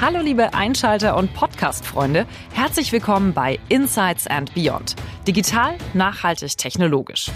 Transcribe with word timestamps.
Hallo 0.00 0.20
liebe 0.22 0.54
Einschalter 0.54 1.14
und 1.14 1.34
Podcast-Freunde, 1.34 2.24
herzlich 2.54 2.90
willkommen 2.90 3.34
bei 3.34 3.58
Insights 3.68 4.26
and 4.26 4.54
Beyond. 4.54 4.96
Digital, 5.26 5.74
nachhaltig, 5.92 6.56
technologisch 6.56 7.30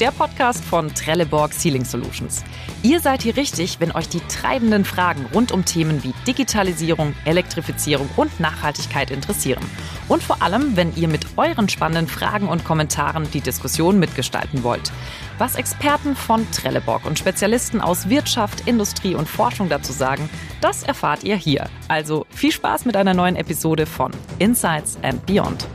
der 0.00 0.10
Podcast 0.10 0.64
von 0.64 0.94
Trelleborg 0.94 1.52
Ceiling 1.52 1.84
Solutions. 1.84 2.44
Ihr 2.82 3.00
seid 3.00 3.22
hier 3.22 3.36
richtig, 3.36 3.80
wenn 3.80 3.92
euch 3.92 4.08
die 4.08 4.20
treibenden 4.20 4.84
Fragen 4.84 5.26
rund 5.34 5.52
um 5.52 5.64
Themen 5.64 6.02
wie 6.02 6.14
Digitalisierung, 6.26 7.14
Elektrifizierung 7.24 8.08
und 8.16 8.40
Nachhaltigkeit 8.40 9.10
interessieren. 9.10 9.64
Und 10.08 10.22
vor 10.22 10.42
allem, 10.42 10.76
wenn 10.76 10.94
ihr 10.96 11.08
mit 11.08 11.26
euren 11.36 11.68
spannenden 11.68 12.08
Fragen 12.08 12.48
und 12.48 12.64
Kommentaren 12.64 13.30
die 13.32 13.40
Diskussion 13.40 13.98
mitgestalten 13.98 14.62
wollt. 14.62 14.92
Was 15.38 15.54
Experten 15.56 16.16
von 16.16 16.50
Trelleborg 16.50 17.04
und 17.04 17.18
Spezialisten 17.18 17.80
aus 17.80 18.08
Wirtschaft, 18.08 18.66
Industrie 18.66 19.14
und 19.14 19.28
Forschung 19.28 19.68
dazu 19.68 19.92
sagen, 19.92 20.28
das 20.60 20.82
erfahrt 20.82 21.24
ihr 21.24 21.36
hier. 21.36 21.68
Also 21.88 22.26
viel 22.30 22.52
Spaß 22.52 22.84
mit 22.84 22.96
einer 22.96 23.14
neuen 23.14 23.36
Episode 23.36 23.86
von 23.86 24.12
Insights 24.38 24.98
and 25.02 25.24
Beyond. 25.26 25.66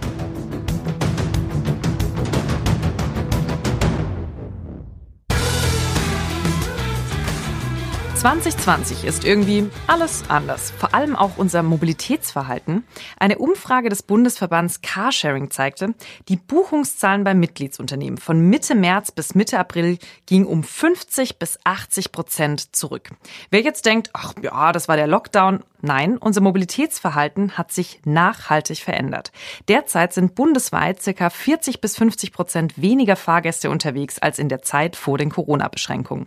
2020 8.17 9.03
ist 9.03 9.25
irgendwie 9.25 9.69
alles 9.85 10.23
anders, 10.27 10.71
vor 10.71 10.95
allem 10.95 11.15
auch 11.15 11.37
unser 11.37 11.61
Mobilitätsverhalten. 11.61 12.83
Eine 13.19 13.37
Umfrage 13.37 13.89
des 13.89 14.01
Bundesverbands 14.01 14.81
Carsharing 14.81 15.51
zeigte, 15.51 15.93
die 16.27 16.37
Buchungszahlen 16.37 17.23
bei 17.23 17.35
Mitgliedsunternehmen 17.35 18.17
von 18.17 18.39
Mitte 18.39 18.73
März 18.73 19.11
bis 19.11 19.35
Mitte 19.35 19.59
April 19.59 19.99
gingen 20.25 20.47
um 20.47 20.63
50 20.63 21.37
bis 21.37 21.59
80 21.63 22.11
Prozent 22.11 22.75
zurück. 22.75 23.11
Wer 23.51 23.61
jetzt 23.61 23.85
denkt, 23.85 24.09
ach 24.13 24.33
ja, 24.41 24.71
das 24.71 24.87
war 24.87 24.97
der 24.97 25.07
Lockdown, 25.07 25.63
Nein, 25.79 26.17
unser 26.17 26.41
Mobilitätsverhalten 26.41 27.55
hat 27.55 27.71
sich 27.71 28.01
nachhaltig 28.03 28.79
verändert. 28.79 29.31
Derzeit 29.67 30.11
sind 30.11 30.33
bundesweit 30.33 31.03
circa 31.03 31.29
40 31.29 31.81
bis 31.81 31.95
50 31.97 32.31
Prozent 32.31 32.81
weniger 32.81 33.15
Fahrgäste 33.15 33.69
unterwegs 33.69 34.17
als 34.17 34.39
in 34.39 34.49
der 34.49 34.63
Zeit 34.63 34.95
vor 34.95 35.19
den 35.19 35.29
Corona-Beschränkungen. 35.29 36.25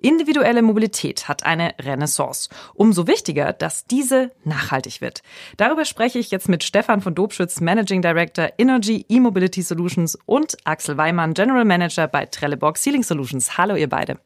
Individuelle 0.00 0.62
Mobilität 0.62 1.28
hat 1.28 1.44
eine 1.44 1.74
Renaissance. 1.80 2.48
Umso 2.74 3.06
wichtiger, 3.06 3.52
dass 3.52 3.86
diese 3.86 4.32
nachhaltig 4.44 5.00
wird. 5.00 5.22
Darüber 5.56 5.84
spreche 5.84 6.18
ich 6.18 6.30
jetzt 6.30 6.48
mit 6.48 6.64
Stefan 6.64 7.00
von 7.00 7.14
Dobschütz, 7.14 7.60
Managing 7.60 8.02
Director 8.02 8.50
Energy 8.58 9.04
E-Mobility 9.08 9.62
Solutions 9.62 10.18
und 10.26 10.56
Axel 10.64 10.96
Weimann, 10.96 11.34
General 11.34 11.64
Manager 11.64 12.08
bei 12.08 12.26
Trelleborg 12.26 12.78
Sealing 12.78 13.02
Solutions. 13.02 13.58
Hallo, 13.58 13.74
ihr 13.76 13.88
beide. 13.88 14.18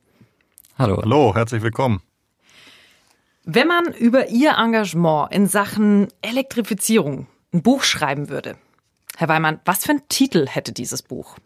Hallo. 0.79 0.99
Hallo, 1.03 1.35
herzlich 1.35 1.63
willkommen. 1.63 2.01
Wenn 3.45 3.69
man 3.69 3.93
über 3.95 4.29
Ihr 4.29 4.53
Engagement 4.59 5.33
in 5.33 5.47
Sachen 5.47 6.09
Elektrifizierung 6.23 7.27
ein 7.53 7.63
Buch 7.63 7.83
schreiben 7.83 8.29
würde, 8.29 8.57
Herr 9.17 9.29
Weimann, 9.29 9.61
was 9.65 9.85
für 9.85 9.91
einen 9.91 10.09
Titel 10.09 10.47
hätte 10.47 10.73
dieses 10.73 11.03
Buch? 11.03 11.37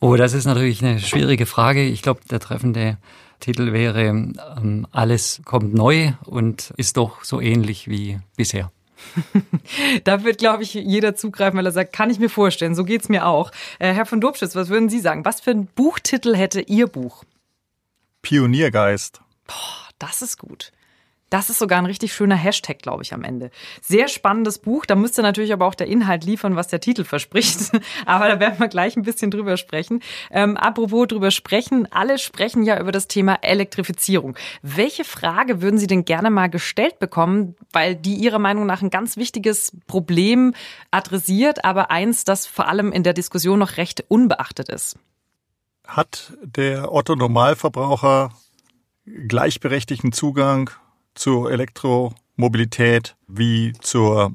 Oh, 0.00 0.16
das 0.16 0.32
ist 0.32 0.46
natürlich 0.46 0.82
eine 0.82 0.98
schwierige 0.98 1.44
Frage. 1.44 1.84
Ich 1.84 2.00
glaube, 2.00 2.20
der 2.30 2.40
treffende 2.40 2.96
Titel 3.38 3.72
wäre 3.72 4.04
ähm, 4.04 4.86
Alles 4.92 5.42
kommt 5.44 5.74
neu 5.74 6.12
und 6.24 6.72
ist 6.76 6.96
doch 6.96 7.22
so 7.22 7.40
ähnlich 7.40 7.88
wie 7.88 8.18
bisher. 8.36 8.70
da 10.04 10.24
wird, 10.24 10.38
glaube 10.38 10.62
ich, 10.62 10.74
jeder 10.74 11.14
zugreifen, 11.16 11.58
weil 11.58 11.66
er 11.66 11.72
sagt, 11.72 11.92
kann 11.92 12.10
ich 12.10 12.18
mir 12.18 12.30
vorstellen, 12.30 12.74
so 12.74 12.84
geht's 12.84 13.08
mir 13.08 13.26
auch. 13.26 13.50
Äh, 13.78 13.92
Herr 13.92 14.06
von 14.06 14.20
Dobschütz, 14.20 14.54
was 14.54 14.68
würden 14.68 14.88
Sie 14.88 15.00
sagen? 15.00 15.24
Was 15.24 15.40
für 15.40 15.50
einen 15.50 15.66
Buchtitel 15.66 16.34
hätte 16.34 16.60
Ihr 16.60 16.86
Buch? 16.86 17.24
Pioniergeist. 18.22 19.20
Boah, 19.46 19.88
das 19.98 20.22
ist 20.22 20.38
gut. 20.38 20.72
Das 21.30 21.48
ist 21.48 21.60
sogar 21.60 21.78
ein 21.78 21.86
richtig 21.86 22.12
schöner 22.12 22.34
Hashtag, 22.34 22.80
glaube 22.80 23.04
ich, 23.04 23.14
am 23.14 23.22
Ende. 23.22 23.52
Sehr 23.80 24.08
spannendes 24.08 24.58
Buch. 24.58 24.84
Da 24.84 24.96
müsste 24.96 25.22
natürlich 25.22 25.52
aber 25.52 25.64
auch 25.66 25.76
der 25.76 25.86
Inhalt 25.86 26.24
liefern, 26.24 26.56
was 26.56 26.66
der 26.66 26.80
Titel 26.80 27.04
verspricht. 27.04 27.70
aber 28.06 28.28
da 28.28 28.40
werden 28.40 28.58
wir 28.58 28.66
gleich 28.66 28.96
ein 28.96 29.02
bisschen 29.02 29.30
drüber 29.30 29.56
sprechen. 29.56 30.02
Ähm, 30.32 30.56
apropos 30.56 31.06
drüber 31.06 31.30
sprechen. 31.30 31.86
Alle 31.92 32.18
sprechen 32.18 32.64
ja 32.64 32.80
über 32.80 32.90
das 32.90 33.06
Thema 33.06 33.38
Elektrifizierung. 33.42 34.36
Welche 34.62 35.04
Frage 35.04 35.62
würden 35.62 35.78
Sie 35.78 35.86
denn 35.86 36.04
gerne 36.04 36.30
mal 36.30 36.48
gestellt 36.48 36.98
bekommen, 36.98 37.54
weil 37.72 37.94
die 37.94 38.16
Ihrer 38.16 38.40
Meinung 38.40 38.66
nach 38.66 38.82
ein 38.82 38.90
ganz 38.90 39.16
wichtiges 39.16 39.76
Problem 39.86 40.52
adressiert, 40.90 41.64
aber 41.64 41.92
eins, 41.92 42.24
das 42.24 42.46
vor 42.46 42.66
allem 42.66 42.90
in 42.90 43.04
der 43.04 43.14
Diskussion 43.14 43.60
noch 43.60 43.76
recht 43.76 44.04
unbeachtet 44.08 44.68
ist? 44.68 44.98
Hat 45.86 46.32
der 46.42 46.92
Otto 46.92 47.14
Normalverbraucher 47.14 48.30
gleichberechtigten 49.06 50.12
Zugang 50.12 50.70
zur 51.14 51.50
Elektromobilität 51.50 53.16
wie 53.28 53.72
zur 53.80 54.32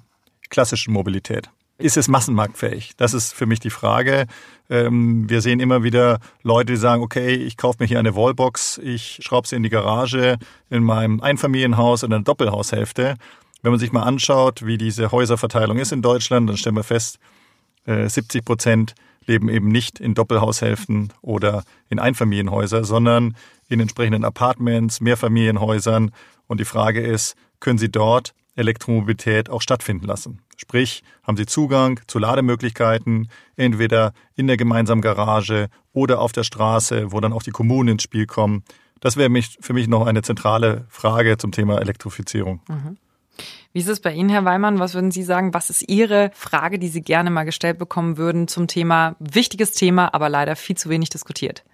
klassischen 0.50 0.94
Mobilität? 0.94 1.50
Ist 1.78 1.98
es 1.98 2.08
massenmarktfähig? 2.08 2.94
Das 2.96 3.14
ist 3.14 3.34
für 3.34 3.46
mich 3.46 3.60
die 3.60 3.70
Frage. 3.70 4.28
Ähm, 4.70 5.30
wir 5.30 5.42
sehen 5.42 5.60
immer 5.60 5.84
wieder 5.84 6.20
Leute, 6.42 6.74
die 6.74 6.78
sagen, 6.78 7.04
okay, 7.04 7.34
ich 7.34 7.58
kaufe 7.58 7.78
mir 7.82 7.88
hier 7.88 8.00
eine 8.00 8.16
Wallbox, 8.16 8.78
ich 8.78 9.20
schraube 9.22 9.48
sie 9.48 9.58
in 9.58 9.64
die 9.64 9.70
Garage 9.70 10.38
in 10.70 10.84
meinem 10.84 11.20
Einfamilienhaus 11.20 12.04
in 12.04 12.14
einer 12.14 12.24
Doppelhaushälfte. 12.24 13.16
Wenn 13.62 13.72
man 13.72 13.80
sich 13.80 13.92
mal 13.92 14.04
anschaut, 14.04 14.66
wie 14.66 14.78
diese 14.78 15.12
Häuserverteilung 15.12 15.78
ist 15.78 15.92
in 15.92 16.02
Deutschland, 16.02 16.50
dann 16.50 16.56
stellen 16.56 16.76
wir 16.76 16.84
fest, 16.84 17.20
70 17.86 18.42
äh, 18.42 18.44
Prozent 18.44 18.96
leben 19.28 19.50
eben 19.50 19.68
nicht 19.68 20.00
in 20.00 20.14
Doppelhaushälften 20.14 21.12
oder 21.22 21.64
in 21.90 22.00
Einfamilienhäusern, 22.00 22.84
sondern 22.84 23.36
in 23.68 23.80
entsprechenden 23.80 24.24
Apartments, 24.24 25.02
Mehrfamilienhäusern. 25.02 26.12
Und 26.48 26.60
die 26.60 26.66
Frage 26.66 27.02
ist, 27.02 27.36
können 27.60 27.78
Sie 27.78 27.90
dort 27.90 28.34
Elektromobilität 28.56 29.50
auch 29.50 29.62
stattfinden 29.62 30.06
lassen? 30.06 30.42
Sprich, 30.58 31.04
haben 31.24 31.38
Sie 31.38 31.46
Zugang 31.46 32.00
zu 32.08 32.20
Lademöglichkeiten, 32.20 33.30
entweder 33.56 34.14
in 34.36 34.48
der 34.48 34.58
gemeinsamen 34.58 35.02
Garage 35.02 35.68
oder 35.94 36.20
auf 36.20 36.32
der 36.32 36.44
Straße, 36.44 37.12
wo 37.12 37.20
dann 37.20 37.34
auch 37.34 37.44
die 37.44 37.52
Kommunen 37.52 37.90
ins 37.90 38.04
Spiel 38.04 38.26
kommen? 38.26 38.64
Das 39.02 39.18
wäre 39.18 39.30
für 39.60 39.74
mich 39.74 39.88
noch 39.88 40.08
eine 40.08 40.22
zentrale 40.22 40.86
Frage 40.90 41.38
zum 41.38 41.52
Thema 41.52 41.80
Elektrifizierung. 41.80 42.62
Mhm. 42.70 42.98
Wie 43.74 43.80
ist 43.80 43.90
es 43.90 44.00
bei 44.00 44.14
Ihnen, 44.14 44.30
Herr 44.30 44.46
Weimann? 44.46 44.80
Was 44.80 44.94
würden 44.94 45.12
Sie 45.12 45.24
sagen? 45.24 45.54
Was 45.54 45.70
ist 45.70 45.90
Ihre 45.90 46.32
Frage, 46.34 46.80
die 46.80 46.88
Sie 46.88 47.02
gerne 47.02 47.30
mal 47.30 47.44
gestellt 47.44 47.78
bekommen 47.78 48.16
würden 48.18 48.48
zum 48.48 48.68
Thema, 48.68 49.18
wichtiges 49.20 49.74
Thema, 49.74 50.14
aber 50.14 50.30
leider 50.30 50.56
viel 50.56 50.78
zu 50.78 50.90
wenig 50.90 51.10
diskutiert? 51.10 51.66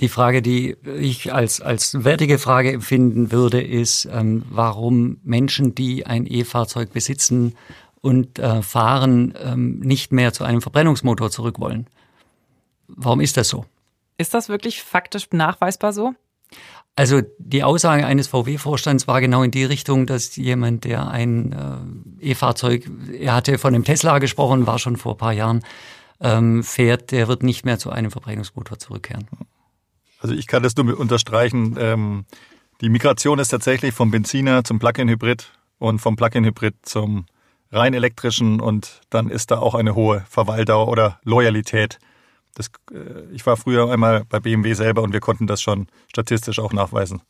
Die 0.00 0.08
Frage, 0.08 0.42
die 0.42 0.76
ich 0.98 1.32
als, 1.32 1.60
als 1.60 2.04
wertige 2.04 2.38
Frage 2.38 2.72
empfinden 2.72 3.30
würde, 3.30 3.62
ist, 3.62 4.08
ähm, 4.10 4.44
warum 4.50 5.18
Menschen, 5.22 5.74
die 5.74 6.06
ein 6.06 6.26
E-Fahrzeug 6.26 6.92
besitzen 6.92 7.54
und 8.00 8.38
äh, 8.38 8.62
fahren, 8.62 9.34
ähm, 9.42 9.78
nicht 9.78 10.12
mehr 10.12 10.32
zu 10.32 10.44
einem 10.44 10.60
Verbrennungsmotor 10.60 11.30
zurück 11.30 11.60
wollen. 11.60 11.86
Warum 12.88 13.20
ist 13.20 13.36
das 13.36 13.48
so? 13.48 13.64
Ist 14.18 14.34
das 14.34 14.48
wirklich 14.48 14.82
faktisch 14.82 15.28
nachweisbar 15.32 15.92
so? 15.92 16.14
Also 16.94 17.22
die 17.38 17.64
Aussage 17.64 18.04
eines 18.04 18.28
VW-Vorstands 18.28 19.08
war 19.08 19.20
genau 19.20 19.42
in 19.42 19.50
die 19.50 19.64
Richtung, 19.64 20.06
dass 20.06 20.36
jemand, 20.36 20.84
der 20.84 21.08
ein 21.08 21.52
äh, 22.20 22.30
E-Fahrzeug, 22.30 22.90
er 23.18 23.34
hatte 23.34 23.56
von 23.56 23.74
einem 23.74 23.84
Tesla 23.84 24.18
gesprochen, 24.18 24.66
war 24.66 24.78
schon 24.78 24.96
vor 24.96 25.14
ein 25.14 25.18
paar 25.18 25.32
Jahren, 25.32 25.62
ähm, 26.20 26.62
fährt, 26.62 27.10
der 27.10 27.28
wird 27.28 27.42
nicht 27.42 27.64
mehr 27.64 27.78
zu 27.78 27.90
einem 27.90 28.10
Verbrennungsmotor 28.10 28.78
zurückkehren. 28.78 29.26
Also 30.22 30.34
ich 30.34 30.46
kann 30.46 30.62
das 30.62 30.76
nur 30.76 30.98
unterstreichen. 30.98 31.76
Ähm, 31.78 32.24
die 32.80 32.88
Migration 32.88 33.38
ist 33.38 33.48
tatsächlich 33.48 33.92
vom 33.92 34.10
Benziner 34.10 34.64
zum 34.64 34.78
Plug-in-Hybrid 34.78 35.50
und 35.78 35.98
vom 35.98 36.16
Plug-in-Hybrid 36.16 36.74
zum 36.82 37.26
rein 37.70 37.94
elektrischen 37.94 38.60
und 38.60 39.00
dann 39.10 39.28
ist 39.28 39.50
da 39.50 39.58
auch 39.58 39.74
eine 39.74 39.94
hohe 39.94 40.24
Verweildauer 40.28 40.88
oder 40.88 41.20
Loyalität 41.24 41.98
das, 42.54 42.70
äh, 42.92 43.24
ich 43.32 43.44
war 43.46 43.56
früher 43.56 43.90
einmal 43.90 44.24
bei 44.28 44.40
BMW 44.40 44.74
selber 44.74 45.02
und 45.02 45.12
wir 45.12 45.20
konnten 45.20 45.46
das 45.46 45.62
schon 45.62 45.86
statistisch 46.08 46.58
auch 46.58 46.72
nachweisen. 46.72 47.22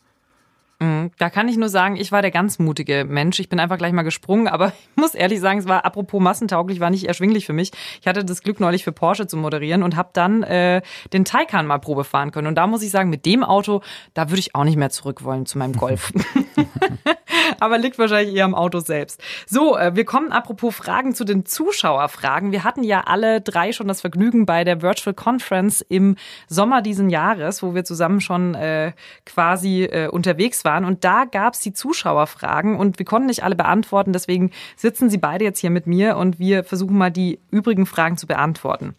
Mhm. 0.83 1.11
Da 1.19 1.31
kann 1.31 1.49
ich 1.49 1.57
nur 1.57 1.69
sagen, 1.69 1.97
ich 1.97 2.13
war 2.13 2.23
der 2.23 2.31
ganz 2.31 2.59
mutige 2.59 3.05
Mensch. 3.05 3.39
Ich 3.41 3.49
bin 3.49 3.61
einfach 3.61 3.79
gleich 3.79 3.93
mal 3.93 4.03
gesprungen, 4.03 4.49
aber 4.49 4.69
ich 4.97 4.97
muss 4.97 5.15
ehrlich 5.15 5.41
sagen, 5.41 5.59
es 5.59 5.69
war 5.69 5.85
apropos 5.85 6.21
massentauglich, 6.21 6.81
war 6.81 6.91
nicht 6.91 7.07
erschwinglich 7.07 7.47
für 7.47 7.53
mich. 7.53 7.71
Ich 8.01 8.07
hatte 8.07 8.25
das 8.25 8.43
Glück 8.43 8.61
neulich 8.61 8.85
für 8.85 8.93
Porsche 8.93 9.27
zu 9.27 9.37
moderieren 9.37 9.83
und 9.83 9.97
habe 9.97 10.11
dann 10.13 10.43
äh, 10.43 10.83
den 11.13 11.25
Taycan 11.25 11.67
mal 11.67 11.79
Probe 11.79 12.05
fahren 12.05 12.33
können. 12.33 12.49
Und 12.49 12.57
da 12.57 12.67
muss 12.67 12.83
ich 12.83 12.91
sagen, 12.91 13.11
mit 13.11 13.27
dem 13.27 13.45
Auto, 13.45 13.83
da 14.15 14.31
würde 14.31 14.41
ich 14.41 14.55
auch 14.55 14.65
nicht 14.65 14.77
mehr 14.77 14.91
zurück 14.91 15.25
wollen 15.25 15.47
zu 15.47 15.59
meinem 15.59 15.75
Golf. 15.75 16.13
aber 17.61 17.79
liegt 17.79 17.99
wahrscheinlich 17.99 18.35
eher 18.35 18.45
am 18.45 18.55
Auto 18.55 18.81
selbst. 18.81 19.23
So, 19.47 19.77
äh, 19.79 19.95
wir 19.95 20.05
kommen 20.05 20.33
apropos 20.33 20.75
Fragen 20.75 21.15
zu 21.15 21.25
den 21.25 21.47
Zuschauerfragen. 21.47 22.53
Wir 22.53 22.65
hatten 22.65 22.83
ja 22.83 23.03
alle 23.07 23.41
drei 23.41 23.73
schon 23.73 23.89
das 23.89 24.01
Vergnügen 24.01 24.47
bei 24.47 24.65
der 24.65 24.83
Virtual 24.83 25.15
Conference 25.15 25.81
im 25.81 26.17
Sommer 26.49 26.83
diesen 26.83 27.09
Jahres, 27.09 27.63
wo 27.63 27.75
wir 27.75 27.85
zusammen 27.85 28.21
schon 28.21 28.55
äh, 28.55 28.93
quasi 29.25 29.85
äh, 29.85 30.09
unterwegs 30.09 30.65
waren 30.65 30.73
waren. 30.73 30.85
Und 30.85 31.05
da 31.05 31.25
gab 31.25 31.55
es 31.55 31.61
die 31.61 31.73
Zuschauerfragen 31.73 32.77
und 32.77 32.99
wir 32.99 33.07
konnten 33.07 33.27
nicht 33.27 33.45
alle 33.45 33.57
beantworten. 33.57 34.13
Deswegen 34.13 34.51
sitzen 34.77 35.11
sie 35.11 35.19
beide 35.19 35.45
jetzt 35.45 35.61
hier 35.61 35.71
mit 35.71 35.87
mir 35.87 36.17
und 36.17 36.39
wir 36.39 36.65
versuchen 36.65 36.97
mal 36.97 37.11
die 37.11 37.41
übrigen 37.51 37.87
Fragen 37.87 38.17
zu 38.17 38.27
beantworten. 38.27 38.95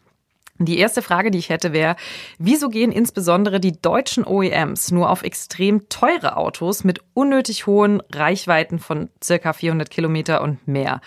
Die 0.66 0.78
erste 0.78 1.02
Frage, 1.02 1.32
die 1.32 1.38
ich 1.38 1.50
hätte, 1.50 1.74
wäre, 1.74 1.96
wieso 2.38 2.70
gehen 2.70 2.92
insbesondere 2.92 3.60
die 3.60 3.80
deutschen 3.82 4.26
OEMs 4.26 4.92
nur 4.92 5.10
auf 5.10 5.24
extrem 5.24 5.90
teure 5.90 6.38
Autos 6.38 6.84
mit 6.84 7.00
unnötig 7.14 7.68
hohen 7.68 8.02
Reichweiten 8.12 8.80
von 8.80 9.10
circa 9.24 9.54
400 9.54 9.90
Kilometer 9.90 10.42
und 10.42 10.68
mehr? 10.68 11.02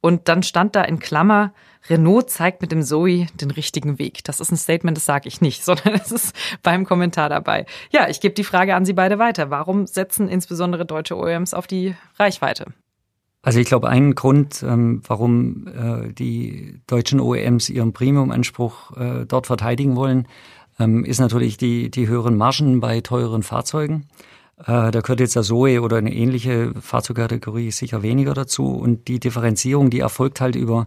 Und 0.00 0.28
dann 0.28 0.42
stand 0.42 0.74
da 0.74 0.82
in 0.82 0.98
Klammer, 0.98 1.52
Renault 1.88 2.28
zeigt 2.28 2.60
mit 2.60 2.72
dem 2.72 2.82
Zoe 2.82 3.26
den 3.40 3.50
richtigen 3.50 3.98
Weg. 3.98 4.24
Das 4.24 4.40
ist 4.40 4.50
ein 4.50 4.56
Statement, 4.56 4.96
das 4.96 5.04
sage 5.04 5.28
ich 5.28 5.40
nicht, 5.40 5.64
sondern 5.64 5.94
es 5.94 6.12
ist 6.12 6.36
beim 6.62 6.84
Kommentar 6.84 7.28
dabei. 7.28 7.66
Ja, 7.90 8.08
ich 8.08 8.20
gebe 8.20 8.34
die 8.34 8.44
Frage 8.44 8.74
an 8.74 8.84
Sie 8.84 8.92
beide 8.92 9.18
weiter. 9.18 9.50
Warum 9.50 9.86
setzen 9.86 10.28
insbesondere 10.28 10.84
deutsche 10.84 11.16
OEMs 11.16 11.54
auf 11.54 11.66
die 11.66 11.94
Reichweite? 12.18 12.72
Also 13.42 13.58
ich 13.58 13.66
glaube, 13.66 13.88
ein 13.88 14.14
Grund, 14.14 14.62
ähm, 14.62 15.02
warum 15.06 15.66
äh, 15.66 16.12
die 16.12 16.80
deutschen 16.86 17.20
OEMs 17.20 17.68
ihren 17.68 17.92
Premium-Anspruch 17.92 18.96
äh, 18.96 19.26
dort 19.26 19.48
verteidigen 19.48 19.96
wollen, 19.96 20.28
ähm, 20.78 21.04
ist 21.04 21.20
natürlich 21.20 21.56
die, 21.56 21.90
die 21.90 22.06
höheren 22.06 22.36
Margen 22.36 22.80
bei 22.80 23.00
teureren 23.00 23.42
Fahrzeugen. 23.42 24.06
Äh, 24.58 24.92
da 24.92 25.00
gehört 25.00 25.18
jetzt 25.18 25.34
der 25.34 25.42
Zoe 25.42 25.82
oder 25.82 25.96
eine 25.96 26.14
ähnliche 26.14 26.72
Fahrzeugkategorie 26.80 27.72
sicher 27.72 28.02
weniger 28.02 28.32
dazu. 28.32 28.68
Und 28.68 29.08
die 29.08 29.18
Differenzierung, 29.18 29.90
die 29.90 30.00
erfolgt 30.00 30.40
halt 30.40 30.54
über 30.54 30.86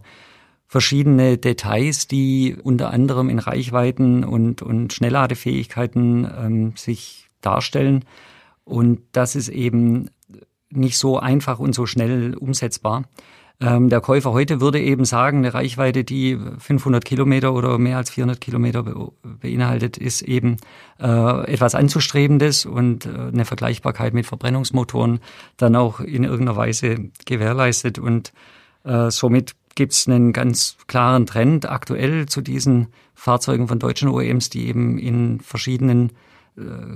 verschiedene 0.66 1.36
Details, 1.36 2.08
die 2.08 2.56
unter 2.62 2.90
anderem 2.90 3.28
in 3.28 3.38
Reichweiten 3.38 4.24
und, 4.24 4.62
und 4.62 4.94
Schnellladefähigkeiten 4.94 6.26
ähm, 6.38 6.72
sich 6.74 7.28
darstellen. 7.42 8.04
Und 8.64 9.02
das 9.12 9.36
ist 9.36 9.48
eben 9.48 10.10
nicht 10.70 10.98
so 10.98 11.18
einfach 11.18 11.58
und 11.58 11.74
so 11.74 11.86
schnell 11.86 12.34
umsetzbar. 12.34 13.04
Ähm, 13.58 13.88
der 13.88 14.02
Käufer 14.02 14.32
heute 14.32 14.60
würde 14.60 14.80
eben 14.80 15.06
sagen, 15.06 15.38
eine 15.38 15.54
Reichweite, 15.54 16.04
die 16.04 16.38
500 16.58 17.04
Kilometer 17.04 17.54
oder 17.54 17.78
mehr 17.78 17.96
als 17.96 18.10
400 18.10 18.40
Kilometer 18.40 18.82
be 18.82 19.12
beinhaltet, 19.22 19.96
ist 19.96 20.22
eben 20.22 20.58
äh, 21.00 21.52
etwas 21.52 21.74
Anzustrebendes 21.74 22.66
und 22.66 23.06
äh, 23.06 23.08
eine 23.32 23.46
Vergleichbarkeit 23.46 24.12
mit 24.12 24.26
Verbrennungsmotoren 24.26 25.20
dann 25.56 25.74
auch 25.74 26.00
in 26.00 26.24
irgendeiner 26.24 26.56
Weise 26.56 27.10
gewährleistet. 27.24 27.98
Und 27.98 28.34
äh, 28.84 29.10
somit 29.10 29.52
gibt 29.74 29.92
es 29.92 30.06
einen 30.06 30.34
ganz 30.34 30.76
klaren 30.86 31.24
Trend 31.24 31.66
aktuell 31.66 32.26
zu 32.26 32.42
diesen 32.42 32.88
Fahrzeugen 33.14 33.68
von 33.68 33.78
deutschen 33.78 34.08
OEMs, 34.10 34.50
die 34.50 34.68
eben 34.68 34.98
in 34.98 35.40
verschiedenen 35.40 36.12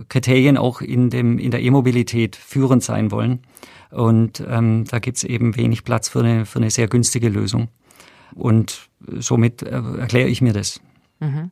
Kriterien 0.08 0.56
auch 0.56 0.80
in, 0.80 1.10
dem, 1.10 1.38
in 1.38 1.50
der 1.50 1.62
E-Mobilität 1.62 2.36
führend 2.36 2.82
sein 2.82 3.10
wollen. 3.10 3.40
Und 3.90 4.42
ähm, 4.48 4.84
da 4.88 4.98
gibt's 4.98 5.24
eben 5.24 5.56
wenig 5.56 5.84
Platz 5.84 6.08
für 6.08 6.20
eine, 6.20 6.46
für 6.46 6.58
eine 6.58 6.70
sehr 6.70 6.88
günstige 6.88 7.28
Lösung. 7.28 7.68
Und 8.34 8.88
somit 9.18 9.62
äh, 9.62 9.82
erkläre 9.98 10.28
ich 10.28 10.40
mir 10.40 10.52
das. 10.52 10.80
Mhm. 11.20 11.50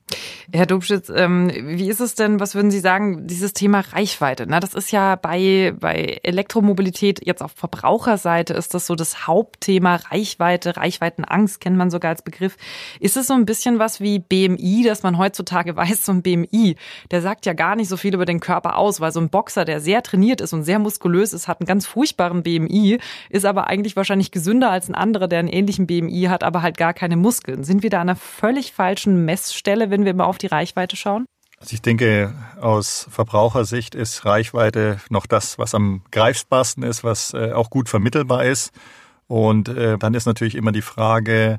Herr 0.51 0.65
Dobschitz, 0.65 1.13
ähm, 1.15 1.53
wie 1.53 1.91
ist 1.91 2.01
es 2.01 2.15
denn, 2.15 2.41
was 2.41 2.55
würden 2.55 2.71
Sie 2.71 2.81
sagen, 2.81 3.27
dieses 3.27 3.53
Thema 3.53 3.81
Reichweite? 3.81 4.47
Na, 4.49 4.61
das 4.61 4.73
ist 4.73 4.91
ja 4.93 5.15
bei, 5.15 5.75
bei 5.79 6.21
Elektromobilität 6.23 7.21
jetzt 7.27 7.43
auf 7.43 7.53
Verbraucherseite 7.53 8.55
ist 8.55 8.73
das 8.73 8.87
so 8.87 8.95
das 8.95 9.27
Hauptthema 9.27 9.97
Reichweite, 9.97 10.79
Reichweitenangst 10.79 11.61
kennt 11.61 11.77
man 11.77 11.91
sogar 11.91 12.13
als 12.13 12.23
Begriff. 12.23 12.57
Ist 12.99 13.19
es 13.19 13.27
so 13.27 13.35
ein 13.35 13.45
bisschen 13.45 13.79
was 13.79 14.01
wie 14.01 14.21
BMI, 14.21 14.85
dass 14.85 15.03
man 15.03 15.19
heutzutage 15.19 15.77
weiß, 15.77 16.07
so 16.07 16.13
ein 16.13 16.23
BMI, 16.23 16.77
der 17.11 17.21
sagt 17.21 17.45
ja 17.45 17.53
gar 17.53 17.77
nicht 17.77 17.89
so 17.89 17.99
viel 17.99 18.15
über 18.15 18.25
den 18.25 18.41
Körper 18.41 18.79
aus, 18.79 19.03
weil 19.03 19.13
so 19.13 19.21
ein 19.21 19.29
Boxer, 19.29 19.67
der 19.67 19.81
sehr 19.81 20.03
trainiert 20.03 20.41
ist 20.41 20.55
und 20.55 20.63
sehr 20.65 20.79
muskulös 20.79 21.35
ist, 21.35 21.47
hat 21.47 21.61
einen 21.61 21.67
ganz 21.67 21.87
furchtbaren 21.87 22.43
BMI, 22.43 23.01
ist 23.29 23.45
aber 23.45 23.67
eigentlich 23.67 23.97
wahrscheinlich 23.97 24.31
gesünder 24.31 24.71
als 24.71 24.89
ein 24.89 24.95
anderer, 24.95 25.29
der 25.29 25.41
einen 25.41 25.49
ähnlichen 25.49 25.87
BMI 25.87 26.29
hat, 26.31 26.43
aber 26.43 26.63
halt 26.63 26.79
gar 26.79 26.95
keine 26.95 27.17
Muskeln. 27.17 27.65
Sind 27.65 27.83
wir 27.83 27.91
da 27.91 28.01
an 28.01 28.09
einer 28.09 28.17
völlig 28.17 28.73
falschen 28.73 29.27
Mess 29.27 29.58
Stelle, 29.59 29.91
wenn 29.91 30.05
wir 30.05 30.15
mal 30.15 30.25
auf 30.25 30.39
die 30.39 30.47
Reichweite 30.47 30.97
schauen? 30.97 31.27
Also 31.61 31.75
ich 31.75 31.83
denke, 31.83 32.35
aus 32.61 33.09
Verbrauchersicht 33.11 33.95
ist 33.95 34.25
Reichweite 34.25 35.01
noch 35.11 35.27
das, 35.27 35.59
was 35.59 35.75
am 35.75 36.03
greifbarsten 36.13 36.85
ist, 36.85 37.03
was 37.03 37.35
äh, 37.35 37.53
auch 37.53 37.69
gut 37.69 37.89
vermittelbar 37.89 38.45
ist. 38.45 38.73
Und 39.27 39.69
äh, 39.69 39.99
dann 39.99 40.15
ist 40.15 40.27
natürlich 40.27 40.55
immer 40.55 40.73
die 40.73 40.83
Frage, 40.83 41.59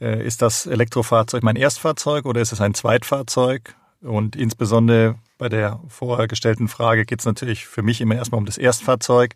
äh, 0.00 0.24
ist 0.26 0.40
das 0.40 0.66
Elektrofahrzeug 0.66 1.42
mein 1.42 1.56
Erstfahrzeug 1.56 2.24
oder 2.24 2.40
ist 2.40 2.52
es 2.52 2.60
ein 2.60 2.74
Zweitfahrzeug? 2.74 3.76
Und 4.00 4.34
insbesondere 4.34 5.16
bei 5.38 5.48
der 5.48 5.80
vorgestellten 5.88 6.68
Frage 6.68 7.04
geht 7.04 7.20
es 7.20 7.26
natürlich 7.26 7.66
für 7.66 7.82
mich 7.82 8.00
immer 8.00 8.14
erstmal 8.14 8.38
um 8.38 8.46
das 8.46 8.58
Erstfahrzeug. 8.58 9.34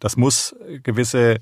Das 0.00 0.16
muss 0.16 0.56
gewisse 0.82 1.40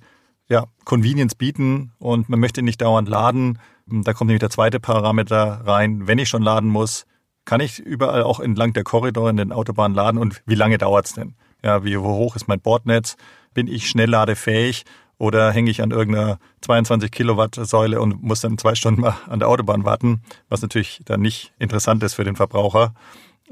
ja, 0.48 0.66
Convenience 0.84 1.34
bieten 1.34 1.92
und 1.98 2.28
man 2.28 2.40
möchte 2.40 2.62
nicht 2.62 2.82
dauernd 2.82 3.08
laden. 3.08 3.58
Da 3.86 4.12
kommt 4.12 4.28
nämlich 4.28 4.40
der 4.40 4.50
zweite 4.50 4.80
Parameter 4.80 5.62
rein. 5.64 6.06
Wenn 6.06 6.18
ich 6.18 6.28
schon 6.28 6.42
laden 6.42 6.70
muss, 6.70 7.06
kann 7.44 7.60
ich 7.60 7.78
überall 7.78 8.22
auch 8.22 8.40
entlang 8.40 8.72
der 8.72 8.84
Korridore 8.84 9.30
in 9.30 9.36
den 9.36 9.52
Autobahnen 9.52 9.96
laden 9.96 10.18
und 10.18 10.42
wie 10.46 10.54
lange 10.54 10.78
dauert's 10.78 11.14
denn? 11.14 11.34
Ja, 11.62 11.84
wie 11.84 11.96
hoch 11.96 12.36
ist 12.36 12.48
mein 12.48 12.60
Bordnetz? 12.60 13.16
Bin 13.54 13.66
ich 13.66 13.88
schnellladefähig 13.88 14.84
oder 15.18 15.52
hänge 15.52 15.70
ich 15.70 15.82
an 15.82 15.90
irgendeiner 15.90 16.38
22 16.62 17.10
Kilowatt 17.10 17.54
Säule 17.54 18.00
und 18.00 18.22
muss 18.22 18.40
dann 18.40 18.58
zwei 18.58 18.74
Stunden 18.74 19.02
mal 19.02 19.16
an 19.28 19.38
der 19.38 19.48
Autobahn 19.48 19.84
warten, 19.84 20.22
was 20.48 20.62
natürlich 20.62 21.00
dann 21.04 21.20
nicht 21.20 21.52
interessant 21.58 22.02
ist 22.02 22.14
für 22.14 22.24
den 22.24 22.36
Verbraucher. 22.36 22.94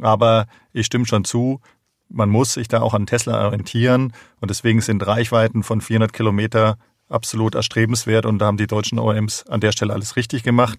Aber 0.00 0.46
ich 0.72 0.86
stimme 0.86 1.06
schon 1.06 1.24
zu, 1.24 1.60
man 2.08 2.28
muss 2.28 2.54
sich 2.54 2.68
da 2.68 2.80
auch 2.80 2.94
an 2.94 3.06
Tesla 3.06 3.44
orientieren 3.44 4.12
und 4.40 4.50
deswegen 4.50 4.80
sind 4.80 5.06
Reichweiten 5.06 5.62
von 5.62 5.80
400 5.80 6.12
Kilometer 6.12 6.76
absolut 7.10 7.54
erstrebenswert 7.54 8.26
und 8.26 8.38
da 8.38 8.46
haben 8.46 8.56
die 8.56 8.66
deutschen 8.66 8.98
OEMs 8.98 9.46
an 9.46 9.60
der 9.60 9.72
Stelle 9.72 9.92
alles 9.92 10.16
richtig 10.16 10.42
gemacht. 10.42 10.78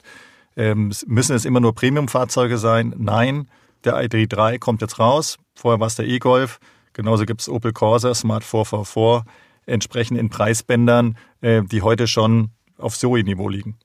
Ähm, 0.55 0.91
müssen 1.05 1.35
es 1.35 1.45
immer 1.45 1.59
nur 1.59 1.75
Premium-Fahrzeuge 1.75 2.57
sein? 2.57 2.93
Nein. 2.97 3.47
Der 3.83 3.95
ID3 3.95 4.59
kommt 4.59 4.81
jetzt 4.81 4.99
raus. 4.99 5.37
Vorher 5.55 5.79
war 5.79 5.87
es 5.87 5.95
der 5.95 6.07
E-Golf. 6.07 6.59
Genauso 6.93 7.25
gibt 7.25 7.41
es 7.41 7.49
Opel 7.49 7.73
Corsa, 7.73 8.13
Smart 8.13 8.43
444, 8.43 9.31
entsprechend 9.65 10.19
in 10.19 10.29
Preisbändern, 10.29 11.17
äh, 11.41 11.63
die 11.63 11.81
heute 11.81 12.07
schon 12.07 12.49
auf 12.77 12.97
Zoe-Niveau 12.97 13.47
liegen. 13.47 13.77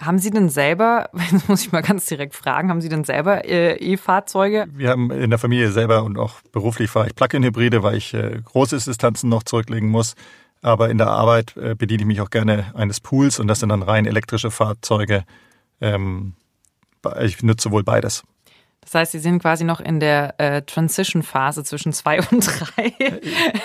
Haben 0.00 0.18
Sie 0.18 0.30
denn 0.30 0.48
selber, 0.48 1.10
das 1.32 1.48
muss 1.48 1.62
ich 1.62 1.72
mal 1.72 1.82
ganz 1.82 2.06
direkt 2.06 2.34
fragen, 2.34 2.70
haben 2.70 2.80
Sie 2.80 2.88
denn 2.88 3.04
selber 3.04 3.44
äh, 3.44 3.76
E-Fahrzeuge? 3.76 4.66
Wir 4.72 4.90
haben 4.90 5.10
in 5.10 5.30
der 5.30 5.38
Familie 5.38 5.70
selber 5.70 6.04
und 6.04 6.18
auch 6.18 6.40
beruflich 6.52 6.90
fahre 6.90 7.08
ich 7.08 7.14
Plug-in-Hybride, 7.14 7.82
weil 7.82 7.96
ich 7.96 8.14
äh, 8.14 8.40
große 8.44 8.76
Distanzen 8.76 9.28
noch 9.28 9.42
zurücklegen 9.44 9.88
muss. 9.88 10.14
Aber 10.62 10.90
in 10.90 10.98
der 10.98 11.08
Arbeit 11.08 11.56
äh, 11.56 11.74
bediene 11.74 12.02
ich 12.02 12.06
mich 12.06 12.20
auch 12.20 12.30
gerne 12.30 12.72
eines 12.74 13.00
Pools 13.00 13.38
und 13.38 13.48
das 13.48 13.60
sind 13.60 13.68
dann 13.68 13.82
rein 13.82 14.06
elektrische 14.06 14.50
Fahrzeuge. 14.50 15.24
Ähm, 15.80 16.34
ich 17.20 17.42
nutze 17.42 17.70
wohl 17.70 17.84
beides. 17.84 18.24
Das 18.90 18.94
heißt, 18.94 19.12
Sie 19.12 19.18
sind 19.18 19.40
quasi 19.40 19.64
noch 19.64 19.80
in 19.80 20.00
der 20.00 20.40
äh, 20.40 20.62
Transition-Phase 20.62 21.62
zwischen 21.62 21.92
zwei 21.92 22.20
und 22.30 22.46
drei. 22.46 22.94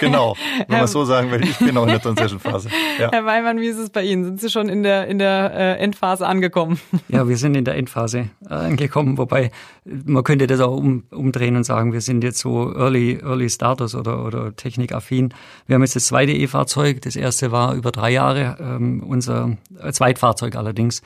Genau, 0.01 0.36
wenn 0.68 0.77
man 0.77 0.84
es 0.84 0.92
so 0.92 1.06
sagen 1.06 1.32
will, 1.32 1.42
ich 1.44 1.58
bin 1.60 1.75
noch 1.75 1.84
in 1.84 1.89
der 1.89 2.01
Transition-Phase. 2.01 2.68
Ja. 3.00 3.10
Herr 3.10 3.25
Weimann, 3.25 3.62
wie 3.62 3.68
ist 3.68 3.77
es 3.77 3.89
bei 3.89 4.03
Ihnen? 4.03 4.25
Sind 4.25 4.42
Sie 4.42 4.50
schon 4.50 4.68
in 4.68 4.84
der, 4.84 5.08
in 5.08 5.20
der 5.20 5.53
äh, 5.53 5.77
Endphase 5.77 6.27
angekommen? 6.27 6.77
Ja, 7.08 7.27
wir 7.27 7.38
sind 7.38 7.56
in 7.56 7.63
der 7.63 7.75
Endphase 7.75 8.30
äh, 8.50 8.53
angekommen, 8.53 9.18
wobei 9.18 9.51
man 9.86 10.25
könnte 10.25 10.46
das 10.46 10.60
auch 10.60 10.75
um, 10.75 11.03
umdrehen 11.10 11.56
und 11.56 11.63
sagen, 11.63 11.94
wir 11.94 12.01
sind 12.01 12.24
jetzt 12.24 12.39
so 12.39 12.75
Early, 12.75 13.20
Early 13.24 13.50
Starters 13.50 13.96
oder, 13.96 14.25
oder 14.25 14.53
technikaffin. 14.56 15.34
Wir 15.68 15.75
haben 15.75 15.84
jetzt 15.84 15.96
das 15.96 16.08
zweite 16.08 16.34
E-Fahrzeug, 16.34 17.01
das 17.01 17.15
erste 17.15 17.53
war 17.53 17.75
über 17.75 17.92
drei 17.92 18.12
Jahre, 18.12 18.58
ähm, 18.60 19.01
unser 19.08 19.58
äh, 19.82 19.92
Zweitfahrzeug 19.94 20.58
allerdings 20.58 21.01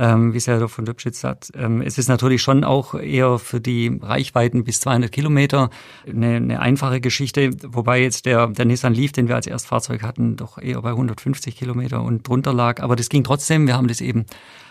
ähm, 0.00 0.32
wie 0.32 0.38
es 0.38 0.46
Herr 0.46 0.66
von 0.68 0.86
Lübschitz 0.86 1.20
sagt. 1.20 1.52
Ähm, 1.54 1.82
es 1.82 1.98
ist 1.98 2.08
natürlich 2.08 2.40
schon 2.40 2.64
auch 2.64 2.94
eher 2.94 3.38
für 3.38 3.60
die 3.60 3.98
Reichweiten 4.00 4.64
bis 4.64 4.80
200 4.80 5.12
Kilometer 5.12 5.68
eine, 6.08 6.36
eine 6.36 6.60
einfache 6.60 7.02
Geschichte, 7.02 7.50
wobei 7.68 8.00
jetzt 8.00 8.24
der, 8.24 8.46
der 8.46 8.64
Nissan 8.64 8.94
Leaf, 8.94 9.12
den 9.12 9.28
wir 9.28 9.36
als 9.36 9.46
Erstfahrzeug 9.46 10.02
hatten, 10.02 10.36
doch 10.36 10.56
eher 10.56 10.80
bei 10.80 10.90
150 10.90 11.54
Kilometer 11.54 12.02
und 12.02 12.26
drunter 12.26 12.54
lag. 12.54 12.82
Aber 12.82 12.96
das 12.96 13.10
ging 13.10 13.24
trotzdem. 13.24 13.66
Wir 13.66 13.76
haben 13.76 13.88
das 13.88 14.00
eben 14.00 14.24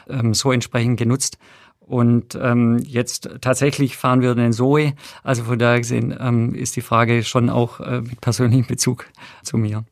ähm, 0.09 0.33
so 0.33 0.51
entsprechend 0.51 0.97
genutzt. 0.97 1.37
Und 1.79 2.37
ähm, 2.41 2.79
jetzt 2.85 3.29
tatsächlich 3.41 3.97
fahren 3.97 4.21
wir 4.21 4.33
den 4.33 4.53
Zoe. 4.53 4.93
Also 5.23 5.43
von 5.43 5.59
daher 5.59 5.77
gesehen 5.77 6.15
ähm, 6.19 6.55
ist 6.55 6.75
die 6.75 6.81
Frage 6.81 7.23
schon 7.23 7.51
auch 7.51 7.79
äh, 7.79 8.01
mit 8.01 8.19
persönlichem 8.19 8.65
Bezug 8.65 9.05
zu 9.43 9.57
mir. 9.57 9.85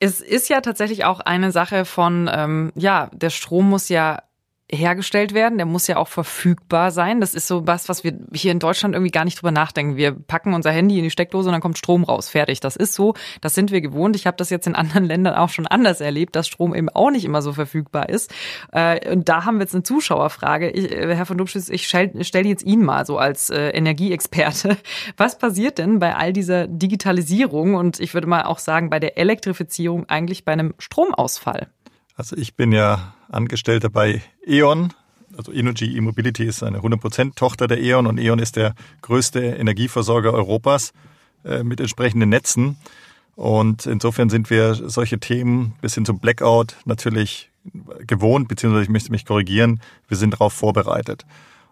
Es 0.00 0.20
ist 0.20 0.48
ja 0.48 0.60
tatsächlich 0.60 1.04
auch 1.04 1.20
eine 1.20 1.50
Sache 1.50 1.84
von, 1.84 2.30
ähm, 2.32 2.72
ja, 2.76 3.10
der 3.12 3.30
Strom 3.30 3.68
muss 3.68 3.88
ja 3.88 4.22
hergestellt 4.70 5.32
werden, 5.32 5.56
der 5.56 5.66
muss 5.66 5.86
ja 5.86 5.96
auch 5.96 6.08
verfügbar 6.08 6.90
sein. 6.90 7.20
Das 7.20 7.34
ist 7.34 7.46
so 7.46 7.66
was, 7.66 7.88
was 7.88 8.04
wir 8.04 8.18
hier 8.32 8.52
in 8.52 8.58
Deutschland 8.58 8.94
irgendwie 8.94 9.10
gar 9.10 9.24
nicht 9.24 9.40
drüber 9.40 9.50
nachdenken. 9.50 9.96
Wir 9.96 10.12
packen 10.12 10.52
unser 10.52 10.70
Handy 10.70 10.98
in 10.98 11.04
die 11.04 11.10
Steckdose 11.10 11.48
und 11.48 11.52
dann 11.52 11.62
kommt 11.62 11.78
Strom 11.78 12.04
raus. 12.04 12.28
Fertig. 12.28 12.60
Das 12.60 12.76
ist 12.76 12.94
so. 12.94 13.14
Das 13.40 13.54
sind 13.54 13.70
wir 13.70 13.80
gewohnt. 13.80 14.14
Ich 14.14 14.26
habe 14.26 14.36
das 14.36 14.50
jetzt 14.50 14.66
in 14.66 14.74
anderen 14.74 15.04
Ländern 15.06 15.34
auch 15.34 15.48
schon 15.48 15.66
anders 15.66 16.00
erlebt, 16.00 16.36
dass 16.36 16.48
Strom 16.48 16.74
eben 16.74 16.90
auch 16.90 17.10
nicht 17.10 17.24
immer 17.24 17.40
so 17.40 17.54
verfügbar 17.54 18.10
ist. 18.10 18.32
Äh, 18.72 19.10
und 19.10 19.28
da 19.28 19.46
haben 19.46 19.56
wir 19.56 19.62
jetzt 19.62 19.74
eine 19.74 19.84
Zuschauerfrage. 19.84 20.70
Ich, 20.70 20.92
äh, 20.92 21.14
Herr 21.14 21.26
von 21.26 21.38
Dubschitz, 21.38 21.70
ich 21.70 21.88
stelle 21.88 22.22
stell 22.24 22.46
jetzt 22.46 22.62
Ihnen 22.62 22.84
mal 22.84 23.06
so 23.06 23.16
als 23.16 23.48
äh, 23.48 23.70
Energieexperte. 23.70 24.76
Was 25.16 25.38
passiert 25.38 25.78
denn 25.78 25.98
bei 25.98 26.14
all 26.14 26.34
dieser 26.34 26.66
Digitalisierung 26.66 27.74
und 27.74 28.00
ich 28.00 28.12
würde 28.12 28.26
mal 28.26 28.42
auch 28.42 28.58
sagen 28.58 28.90
bei 28.90 29.00
der 29.00 29.16
Elektrifizierung 29.16 30.08
eigentlich 30.10 30.44
bei 30.44 30.52
einem 30.52 30.74
Stromausfall? 30.78 31.68
Also 32.18 32.36
ich 32.36 32.54
bin 32.54 32.72
ja 32.72 33.14
Angestellter 33.30 33.88
bei 33.88 34.20
E.ON 34.46 34.92
also 35.38 35.52
Energy 35.52 35.96
E-Mobility 35.96 36.44
ist 36.44 36.62
eine 36.62 36.80
100% 36.80 37.36
Tochter 37.36 37.68
der 37.68 37.80
E.ON 37.80 38.06
und 38.06 38.18
E.ON 38.18 38.40
ist 38.40 38.56
der 38.56 38.74
größte 39.02 39.40
Energieversorger 39.40 40.32
Europas 40.32 40.92
äh, 41.44 41.62
mit 41.62 41.80
entsprechenden 41.80 42.28
Netzen. 42.28 42.76
Und 43.36 43.86
insofern 43.86 44.30
sind 44.30 44.50
wir 44.50 44.74
solche 44.74 45.20
Themen 45.20 45.74
bis 45.80 45.94
hin 45.94 46.04
zum 46.04 46.18
Blackout 46.18 46.76
natürlich 46.84 47.50
gewohnt, 48.06 48.48
beziehungsweise 48.48 48.82
ich 48.82 48.88
möchte 48.88 49.12
mich 49.12 49.24
korrigieren, 49.24 49.80
wir 50.08 50.16
sind 50.16 50.32
darauf 50.32 50.52
vorbereitet. 50.52 51.24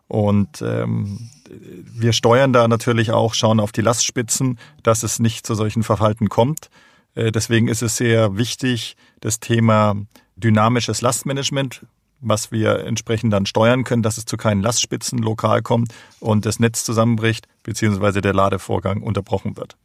Und 0.07 0.63
ähm, 0.63 1.29
wir 1.51 2.13
steuern 2.13 2.53
da 2.53 2.69
natürlich 2.69 3.11
auch, 3.11 3.35
schauen 3.35 3.59
auf 3.59 3.73
die 3.73 3.81
Lastspitzen, 3.81 4.61
dass 4.85 5.03
es 5.03 5.19
nicht 5.19 5.45
zu 5.45 5.57
solchen 5.57 5.83
Verhalten 5.83 6.29
kommt. 6.29 6.71
Äh, 7.17 7.33
deswegen 7.33 7.67
ist 7.67 7.83
es 7.83 7.97
sehr 7.97 8.37
wichtig, 8.37 8.97
das 9.21 9.41
Thema 9.41 9.97
dynamisches 10.37 11.03
Lastmanagement, 11.03 11.85
was 12.21 12.53
wir 12.53 12.85
entsprechend 12.85 13.33
dann 13.33 13.47
steuern 13.47 13.83
können, 13.83 14.05
dass 14.05 14.19
es 14.19 14.27
zu 14.27 14.37
keinen 14.37 14.63
Lastspitzen 14.63 15.19
lokal 15.19 15.63
kommt 15.63 15.93
und 16.21 16.47
das 16.47 16.61
Netz 16.61 16.85
zusammenbricht, 16.85 17.49
beziehungsweise 17.65 18.21
der 18.21 18.35
Ladevorgang 18.35 19.03
unterbrochen 19.03 19.57
wird. 19.57 19.77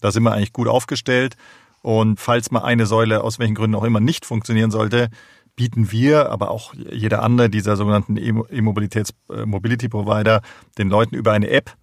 Da 0.00 0.10
sind 0.10 0.24
wir 0.24 0.32
eigentlich 0.32 0.52
gut 0.52 0.66
aufgestellt. 0.68 1.36
Und 1.82 2.18
falls 2.20 2.50
mal 2.50 2.62
eine 2.62 2.86
Säule 2.86 3.22
aus 3.24 3.38
welchen 3.38 3.54
Gründen 3.54 3.76
auch 3.76 3.84
immer 3.84 4.00
nicht 4.00 4.26
funktionieren 4.26 4.70
sollte, 4.70 5.08
bieten 5.56 5.90
wir, 5.90 6.30
aber 6.30 6.50
auch 6.50 6.74
jeder 6.74 7.22
andere 7.22 7.48
dieser 7.50 7.76
sogenannten 7.76 8.16
E-Mobilitäts-Mobility-Provider 8.16 10.40
den 10.78 10.88
Leuten 10.88 11.14
über 11.14 11.32
eine 11.32 11.50
App, 11.50 11.76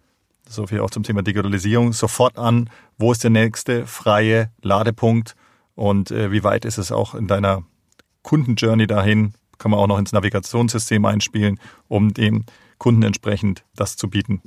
so 0.49 0.67
viel 0.67 0.81
auch 0.81 0.89
zum 0.89 1.03
Thema 1.03 1.21
Digitalisierung, 1.21 1.93
sofort 1.93 2.37
an, 2.37 2.69
wo 2.97 3.11
ist 3.11 3.23
der 3.23 3.29
nächste 3.29 3.85
freie 3.85 4.51
Ladepunkt? 4.61 5.35
Und 5.75 6.11
äh, 6.11 6.31
wie 6.31 6.43
weit 6.43 6.65
ist 6.65 6.77
es 6.77 6.91
auch 6.91 7.15
in 7.15 7.27
deiner 7.27 7.63
Kundenjourney 8.23 8.87
dahin, 8.87 9.33
kann 9.57 9.71
man 9.71 9.79
auch 9.79 9.87
noch 9.87 9.99
ins 9.99 10.11
Navigationssystem 10.11 11.05
einspielen, 11.05 11.59
um 11.87 12.13
dem 12.13 12.45
Kunden 12.77 13.03
entsprechend 13.03 13.63
das 13.75 13.95
zu 13.95 14.09
bieten. 14.09 14.41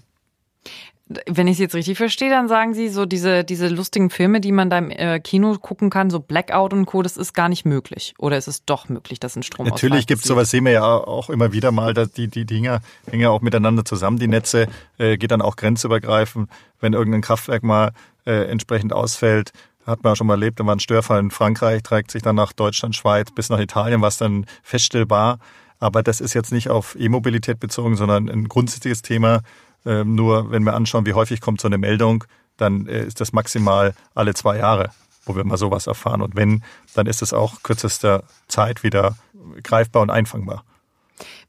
Wenn 1.26 1.46
ich 1.46 1.54
es 1.54 1.58
jetzt 1.58 1.74
richtig 1.74 1.98
verstehe, 1.98 2.30
dann 2.30 2.48
sagen 2.48 2.74
Sie, 2.74 2.88
so 2.88 3.06
diese, 3.06 3.44
diese 3.44 3.68
lustigen 3.68 4.10
Filme, 4.10 4.40
die 4.40 4.52
man 4.52 4.70
da 4.70 4.78
im 4.78 4.90
äh, 4.90 5.20
Kino 5.20 5.56
gucken 5.58 5.90
kann, 5.90 6.10
so 6.10 6.20
Blackout 6.20 6.72
und 6.72 6.86
Co., 6.86 7.02
das 7.02 7.16
ist 7.16 7.32
gar 7.34 7.48
nicht 7.48 7.64
möglich. 7.64 8.14
Oder 8.18 8.36
ist 8.38 8.48
es 8.48 8.64
doch 8.64 8.88
möglich, 8.88 9.20
dass 9.20 9.36
ein 9.36 9.42
Strom 9.42 9.66
Natürlich 9.66 10.06
gibt 10.06 10.22
es 10.22 10.28
sowas, 10.28 10.50
sehen 10.50 10.64
wir 10.64 10.72
ja 10.72 10.84
auch 10.84 11.30
immer 11.30 11.52
wieder 11.52 11.72
mal, 11.72 11.94
dass 11.94 12.12
die, 12.12 12.28
die 12.28 12.44
Dinger 12.44 12.80
hängen 13.10 13.22
ja 13.22 13.30
auch 13.30 13.40
miteinander 13.40 13.84
zusammen, 13.84 14.18
die 14.18 14.28
Netze, 14.28 14.68
äh, 14.98 15.16
geht 15.16 15.30
dann 15.30 15.42
auch 15.42 15.56
grenzübergreifend, 15.56 16.50
wenn 16.80 16.92
irgendein 16.92 17.22
Kraftwerk 17.22 17.62
mal 17.62 17.92
äh, 18.26 18.50
entsprechend 18.50 18.92
ausfällt. 18.92 19.52
Hat 19.86 20.04
man 20.04 20.14
schon 20.14 20.28
mal 20.28 20.34
erlebt, 20.34 20.60
da 20.60 20.66
war 20.66 20.76
ein 20.76 20.80
Störfall 20.80 21.20
in 21.20 21.30
Frankreich, 21.30 21.82
trägt 21.82 22.10
sich 22.12 22.22
dann 22.22 22.36
nach 22.36 22.52
Deutschland, 22.52 22.94
Schweiz 22.94 23.30
bis 23.32 23.48
nach 23.48 23.58
Italien, 23.58 24.00
was 24.00 24.16
dann 24.16 24.46
feststellbar. 24.62 25.38
Aber 25.80 26.04
das 26.04 26.20
ist 26.20 26.34
jetzt 26.34 26.52
nicht 26.52 26.70
auf 26.70 26.94
E-Mobilität 26.96 27.58
bezogen, 27.58 27.96
sondern 27.96 28.28
ein 28.28 28.46
grundsätzliches 28.46 29.02
Thema, 29.02 29.40
ähm, 29.86 30.14
nur 30.14 30.50
wenn 30.50 30.64
wir 30.64 30.74
anschauen, 30.74 31.06
wie 31.06 31.14
häufig 31.14 31.40
kommt 31.40 31.60
so 31.60 31.68
eine 31.68 31.78
Meldung, 31.78 32.24
dann 32.56 32.86
äh, 32.86 33.04
ist 33.04 33.20
das 33.20 33.32
maximal 33.32 33.94
alle 34.14 34.34
zwei 34.34 34.58
Jahre, 34.58 34.90
wo 35.24 35.36
wir 35.36 35.44
mal 35.44 35.56
sowas 35.56 35.86
erfahren. 35.86 36.22
Und 36.22 36.36
wenn, 36.36 36.62
dann 36.94 37.06
ist 37.06 37.22
es 37.22 37.32
auch 37.32 37.62
kürzester 37.62 38.24
Zeit 38.48 38.82
wieder 38.82 39.16
greifbar 39.62 40.02
und 40.02 40.10
einfangbar. 40.10 40.64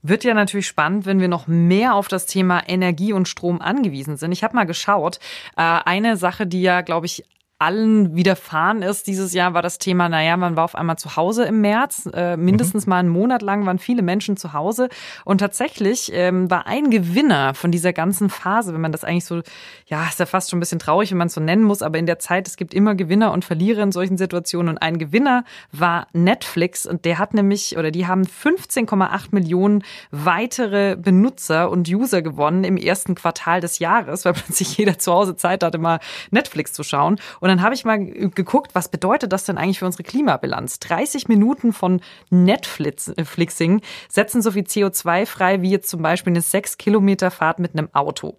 Wird 0.02 0.24
ja 0.24 0.34
natürlich 0.34 0.68
spannend, 0.68 1.06
wenn 1.06 1.20
wir 1.20 1.30
noch 1.30 1.48
mehr 1.48 1.96
auf 1.96 2.08
das 2.08 2.26
Thema 2.26 2.68
Energie 2.68 3.14
und 3.14 3.28
Strom 3.28 3.62
angewiesen 3.62 4.18
sind. 4.18 4.32
Ich 4.32 4.44
habe 4.44 4.56
mal 4.56 4.66
geschaut. 4.66 5.20
Äh, 5.56 5.62
eine 5.62 6.18
Sache, 6.18 6.46
die 6.46 6.62
ja, 6.62 6.82
glaube 6.82 7.06
ich, 7.06 7.24
allen 7.64 8.14
widerfahren 8.14 8.82
ist 8.82 9.08
dieses 9.08 9.34
Jahr, 9.34 9.54
war 9.54 9.62
das 9.62 9.78
Thema, 9.78 10.10
naja, 10.10 10.36
man 10.36 10.58
war 10.58 10.66
auf 10.66 10.76
einmal 10.76 10.98
zu 10.98 11.16
Hause 11.16 11.46
im 11.46 11.62
März. 11.62 12.10
Äh, 12.14 12.36
mindestens 12.36 12.86
mhm. 12.86 12.90
mal 12.90 12.98
einen 12.98 13.10
Monat 13.10 13.42
lang 13.42 13.66
waren 13.66 13.80
viele 13.80 14.02
Menschen 14.02 14.36
zu 14.36 14.52
Hause. 14.52 14.90
Und 15.24 15.38
tatsächlich 15.38 16.12
ähm, 16.14 16.52
war 16.52 16.68
ein 16.68 16.90
Gewinner 16.90 17.54
von 17.54 17.72
dieser 17.72 17.94
ganzen 17.94 18.30
Phase, 18.30 18.74
wenn 18.74 18.82
man 18.82 18.92
das 18.92 19.06
eigentlich 19.06 19.24
so, 19.24 19.42
ja, 19.86 20.04
ist 20.04 20.20
ja 20.20 20.26
fast 20.26 20.50
schon 20.50 20.58
ein 20.58 20.60
bisschen 20.60 20.80
traurig, 20.80 21.12
wenn 21.12 21.18
man 21.18 21.28
es 21.28 21.34
so 21.34 21.42
nennen 21.42 21.64
muss, 21.64 21.82
aber 21.82 21.98
in 21.98 22.06
der 22.06 22.20
Zeit, 22.20 22.50
es 22.50 22.58
gibt 22.58 22.74
immer 22.74 22.96
Gewinner 22.96 23.32
und 23.32 23.46
Verlierer 23.46 23.82
in 23.84 23.94
solchen 23.94 24.18
Situationen. 24.18 24.74
Und 24.74 24.78
ein 24.80 24.98
Gewinner 24.98 25.46
war 25.72 26.08
Netflix 26.12 26.86
und 26.86 27.06
der 27.06 27.18
hat 27.18 27.34
nämlich, 27.34 27.78
oder 27.78 27.92
die 27.92 28.08
haben 28.08 28.24
15,8 28.24 29.28
Millionen 29.32 29.84
weitere 30.12 30.98
Benutzer 30.98 31.72
und 31.72 31.88
User 31.88 32.22
gewonnen 32.22 32.66
im 32.66 32.76
ersten 32.76 33.16
Quartal 33.16 33.62
des 33.62 33.80
Jahres, 33.80 34.26
weil 34.26 34.34
plötzlich 34.34 34.78
jeder 34.78 35.00
zu 35.00 35.14
Hause 35.14 35.38
Zeit 35.38 35.64
hatte, 35.64 35.78
mal 35.78 36.00
Netflix 36.30 36.74
zu 36.74 36.84
schauen. 36.84 37.18
Und 37.40 37.53
dann 37.54 37.62
habe 37.62 37.76
ich 37.76 37.86
mal 37.86 38.04
geguckt, 38.04 38.74
was 38.74 38.90
bedeutet 38.90 39.32
das 39.32 39.44
denn 39.46 39.60
eigentlich 39.60 39.78
für 39.78 39.86
unsere 39.86 40.02
Klimabilanz? 40.02 40.80
30 40.80 41.28
Minuten 41.28 41.72
von 41.72 42.02
Netflixing 42.32 43.82
setzen 44.10 44.42
so 44.42 44.50
viel 44.50 44.64
CO2 44.64 45.28
frei 45.28 45.62
wie 45.62 45.70
jetzt 45.70 45.88
zum 45.88 46.02
Beispiel 46.02 46.32
eine 46.32 46.42
6 46.42 46.80
Kilometer 46.80 47.30
Fahrt 47.30 47.60
mit 47.60 47.74
einem 47.74 47.90
Auto. 47.94 48.36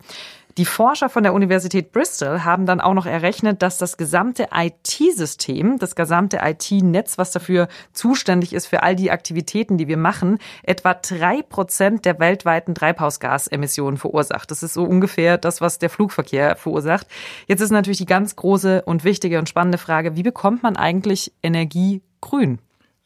Die 0.57 0.67
Forscher 0.67 1.09
von 1.09 1.25
der 1.25 1.35
Universität 1.35 1.91
Bristol 1.91 2.45
haben 2.45 2.65
dann 2.65 2.81
auch 2.81 2.95
noch 2.95 3.07
errechnet, 3.07 3.61
dass 3.61 3.77
das 3.77 3.97
gesamte 3.97 4.49
IT-System, 4.55 5.81
das 5.81 5.97
gesamte 5.97 6.39
IT-Netz, 6.45 7.19
was 7.19 7.33
dafür 7.33 7.67
zuständig 7.93 8.53
ist 8.53 8.69
für 8.69 8.85
all 8.85 8.95
die 8.95 9.11
Aktivitäten, 9.11 9.79
die 9.79 9.89
wir 9.89 9.97
machen, 9.97 10.39
etwa 10.63 10.95
drei 10.95 11.43
Prozent 11.43 12.05
der 12.05 12.21
weltweiten 12.21 12.77
Treibhausgasemissionen 12.77 13.97
verursacht. 13.97 14.49
Das 14.53 14.63
ist 14.63 14.75
so 14.75 14.85
ungefähr 14.85 15.39
das, 15.39 15.61
was 15.61 15.81
der 15.81 15.91
Flugverkehr 15.91 16.55
verursacht. 16.55 17.09
Jetzt 17.49 17.61
ist 17.61 17.71
natürlich 17.71 17.99
die 17.99 18.07
ganz 18.07 18.37
große 18.37 18.83
und 18.83 19.03
wichtige 19.03 19.41
und 19.41 19.49
spannende 19.49 19.79
Frage, 19.79 20.15
wie 20.15 20.23
bekommt 20.23 20.63
man 20.63 20.77
eigentlich 20.77 21.33
Energie 21.43 22.01
grün? 22.21 22.61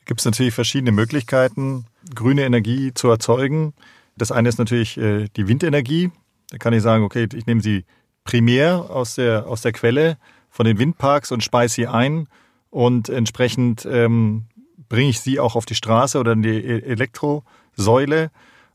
Gibt 0.05 0.21
es 0.21 0.27
natürlich 0.27 0.53
verschiedene 0.53 0.93
Möglichkeiten, 0.93 1.87
grüne 2.15 2.43
Energie 2.43 2.93
zu 2.93 3.09
erzeugen. 3.09 3.73
Das 4.19 4.33
eine 4.33 4.51
ist 4.51 4.59
natürlich 4.59 4.99
äh, 4.99 5.29
die 5.35 5.49
Windenergie. 5.49 6.11
Da 6.51 6.59
kann 6.59 6.73
ich 6.73 6.83
sagen, 6.83 7.05
okay, 7.05 7.29
ich 7.33 7.47
nehme 7.47 7.61
sie 7.61 7.85
primär 8.25 8.91
aus 8.91 9.15
der, 9.15 9.47
aus 9.47 9.63
der 9.63 9.73
Quelle 9.73 10.19
von 10.51 10.67
den 10.67 10.79
Windparks 10.79 11.33
und 11.33 11.43
speise 11.43 11.75
sie 11.75 11.87
ein 11.87 12.29
und 12.71 13.09
entsprechend 13.09 13.87
ähm, 13.91 14.45
bringe 14.89 15.11
ich 15.11 15.21
sie 15.21 15.41
auch 15.41 15.57
auf 15.57 15.67
die 15.67 15.75
Straße 15.75 16.19
oder 16.19 16.33
in 16.33 16.43
die 16.43 16.49
e-, 16.49 16.81
Elektrosäule. 16.81 18.31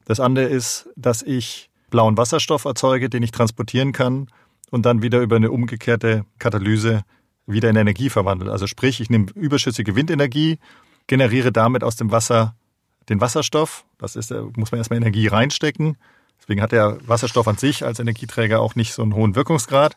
Das 0.06 0.20
andere 0.20 0.46
ist, 0.46 0.90
dass 0.96 1.22
ich 1.22 1.70
blauen 1.90 2.18
Wasserstoff 2.18 2.66
erzeuge, 2.66 3.10
den 3.10 3.24
ich 3.24 3.32
transportieren 3.32 3.92
kann 3.92 4.28
und 4.72 4.86
dann 4.86 5.02
wieder 5.02 5.22
über 5.22 5.36
eine 5.36 5.52
umgekehrte 5.52 6.26
Katalyse 6.40 7.04
wieder 7.46 7.70
in 7.70 7.76
Energie 7.76 8.10
verwandle. 8.10 8.52
Also 8.52 8.68
sprich, 8.68 9.02
ich 9.02 9.10
nehme 9.10 9.28
überschüssige 9.36 9.96
Windenergie, 9.96 10.60
generiere 11.08 11.52
damit 11.52 11.84
aus 11.84 11.96
dem 11.96 12.12
Wasser 12.12 12.56
den 13.10 13.22
Wasserstoff. 13.22 13.86
Das 13.98 14.16
ist, 14.16 14.32
da 14.32 14.48
muss 14.56 14.72
man 14.72 14.80
erstmal 14.80 14.98
Energie 14.98 15.28
reinstecken. 15.28 15.98
Deswegen 16.44 16.62
hat 16.62 16.74
der 16.74 16.98
Wasserstoff 17.08 17.48
an 17.48 17.56
sich 17.56 17.86
als 17.86 18.00
Energieträger 18.00 18.60
auch 18.60 18.76
nicht 18.76 18.94
so 18.94 19.02
einen 19.02 19.16
hohen 19.16 19.34
Wirkungsgrad. 19.34 19.96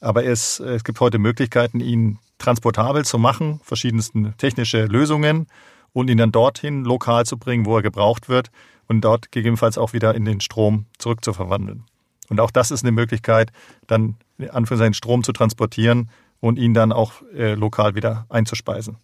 Aber 0.00 0.24
es, 0.24 0.60
es 0.60 0.84
gibt 0.84 1.00
heute 1.00 1.18
Möglichkeiten, 1.18 1.80
ihn 1.80 2.18
transportabel 2.38 3.04
zu 3.04 3.18
machen, 3.18 3.60
verschiedensten 3.64 4.32
technische 4.38 4.84
Lösungen 4.84 5.48
und 5.92 6.08
ihn 6.08 6.18
dann 6.18 6.30
dorthin 6.30 6.84
lokal 6.84 7.26
zu 7.26 7.36
bringen, 7.36 7.66
wo 7.66 7.76
er 7.76 7.82
gebraucht 7.82 8.28
wird 8.28 8.52
und 8.86 9.00
dort 9.00 9.32
gegebenenfalls 9.32 9.76
auch 9.76 9.92
wieder 9.92 10.14
in 10.14 10.24
den 10.24 10.40
Strom 10.40 10.86
zurückzuverwandeln. 10.98 11.82
Und 12.28 12.40
auch 12.40 12.52
das 12.52 12.70
ist 12.70 12.84
eine 12.84 12.92
Möglichkeit, 12.92 13.50
dann 13.88 14.14
Anführungszeichen 14.38 14.94
Strom 14.94 15.24
zu 15.24 15.32
transportieren 15.32 16.10
und 16.38 16.60
ihn 16.60 16.74
dann 16.74 16.92
auch 16.92 17.22
äh, 17.34 17.54
lokal 17.54 17.96
wieder 17.96 18.26
einzuspeisen. 18.28 18.98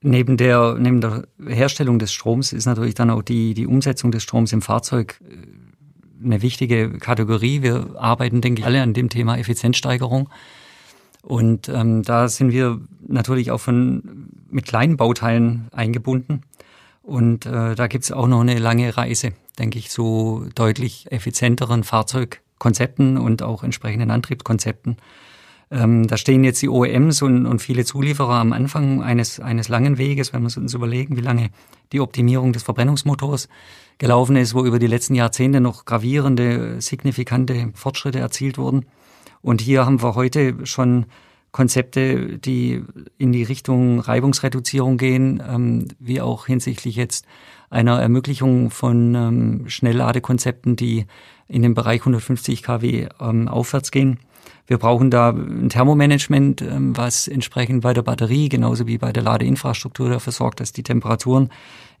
Neben 0.00 0.36
der, 0.36 0.76
neben 0.78 1.00
der 1.00 1.26
Herstellung 1.44 1.98
des 1.98 2.12
Stroms 2.12 2.52
ist 2.52 2.66
natürlich 2.66 2.94
dann 2.94 3.10
auch 3.10 3.22
die, 3.22 3.54
die 3.54 3.66
Umsetzung 3.66 4.12
des 4.12 4.22
Stroms 4.22 4.52
im 4.52 4.62
Fahrzeug 4.62 5.20
äh, 5.28 6.24
eine 6.24 6.42
wichtige 6.42 6.98
Kategorie. 6.98 7.62
Wir 7.62 7.96
arbeiten, 7.96 8.40
denke 8.40 8.60
ich, 8.60 8.66
alle 8.66 8.82
an 8.82 8.94
dem 8.94 9.08
Thema 9.08 9.38
Effizienzsteigerung. 9.38 10.28
Und 11.22 11.68
ähm, 11.68 12.02
da 12.02 12.28
sind 12.28 12.52
wir 12.52 12.80
natürlich 13.06 13.50
auch 13.50 13.58
von, 13.58 14.30
mit 14.50 14.66
kleinen 14.66 14.96
Bauteilen 14.96 15.68
eingebunden. 15.72 16.42
Und 17.02 17.46
äh, 17.46 17.74
da 17.74 17.86
gibt's 17.86 18.12
auch 18.12 18.28
noch 18.28 18.40
eine 18.40 18.58
lange 18.58 18.96
Reise, 18.96 19.32
denke 19.58 19.78
ich, 19.78 19.90
zu 19.90 20.46
deutlich 20.54 21.10
effizienteren 21.10 21.82
Fahrzeugkonzepten 21.82 23.18
und 23.18 23.42
auch 23.42 23.64
entsprechenden 23.64 24.10
Antriebskonzepten. 24.10 24.96
Ähm, 25.70 26.06
da 26.06 26.16
stehen 26.16 26.44
jetzt 26.44 26.62
die 26.62 26.68
OEMs 26.68 27.20
und, 27.22 27.46
und 27.46 27.60
viele 27.60 27.84
Zulieferer 27.84 28.34
am 28.34 28.52
Anfang 28.52 29.02
eines, 29.02 29.38
eines 29.38 29.68
langen 29.68 29.98
Weges, 29.98 30.32
wenn 30.32 30.42
wir 30.42 30.56
uns 30.56 30.74
überlegen, 30.74 31.16
wie 31.16 31.22
lange 31.22 31.50
die 31.92 32.00
Optimierung 32.00 32.52
des 32.52 32.62
Verbrennungsmotors 32.62 33.48
gelaufen 33.98 34.36
ist, 34.36 34.54
wo 34.54 34.64
über 34.64 34.78
die 34.78 34.86
letzten 34.86 35.14
Jahrzehnte 35.14 35.60
noch 35.60 35.84
gravierende, 35.84 36.80
signifikante 36.80 37.70
Fortschritte 37.74 38.18
erzielt 38.18 38.56
wurden. 38.56 38.86
Und 39.42 39.60
hier 39.60 39.84
haben 39.84 40.02
wir 40.02 40.14
heute 40.14 40.66
schon 40.66 41.06
Konzepte, 41.50 42.38
die 42.38 42.84
in 43.16 43.32
die 43.32 43.42
Richtung 43.42 44.00
Reibungsreduzierung 44.00 44.96
gehen, 44.96 45.42
ähm, 45.46 45.88
wie 45.98 46.20
auch 46.20 46.46
hinsichtlich 46.46 46.96
jetzt 46.96 47.26
einer 47.70 48.00
Ermöglichung 48.00 48.70
von 48.70 49.14
ähm, 49.14 49.64
Schnellladekonzepten, 49.68 50.76
die 50.76 51.06
in 51.46 51.62
den 51.62 51.74
Bereich 51.74 52.00
150 52.02 52.62
kW 52.62 53.08
ähm, 53.20 53.48
aufwärts 53.48 53.90
gehen. 53.90 54.18
Wir 54.66 54.78
brauchen 54.78 55.10
da 55.10 55.30
ein 55.30 55.70
Thermomanagement, 55.70 56.62
ähm, 56.62 56.96
was 56.96 57.26
entsprechend 57.26 57.82
bei 57.82 57.94
der 57.94 58.02
Batterie 58.02 58.48
genauso 58.48 58.86
wie 58.86 58.98
bei 58.98 59.12
der 59.12 59.22
Ladeinfrastruktur 59.22 60.10
dafür 60.10 60.32
sorgt, 60.32 60.60
dass 60.60 60.72
die 60.72 60.82
Temperaturen 60.82 61.50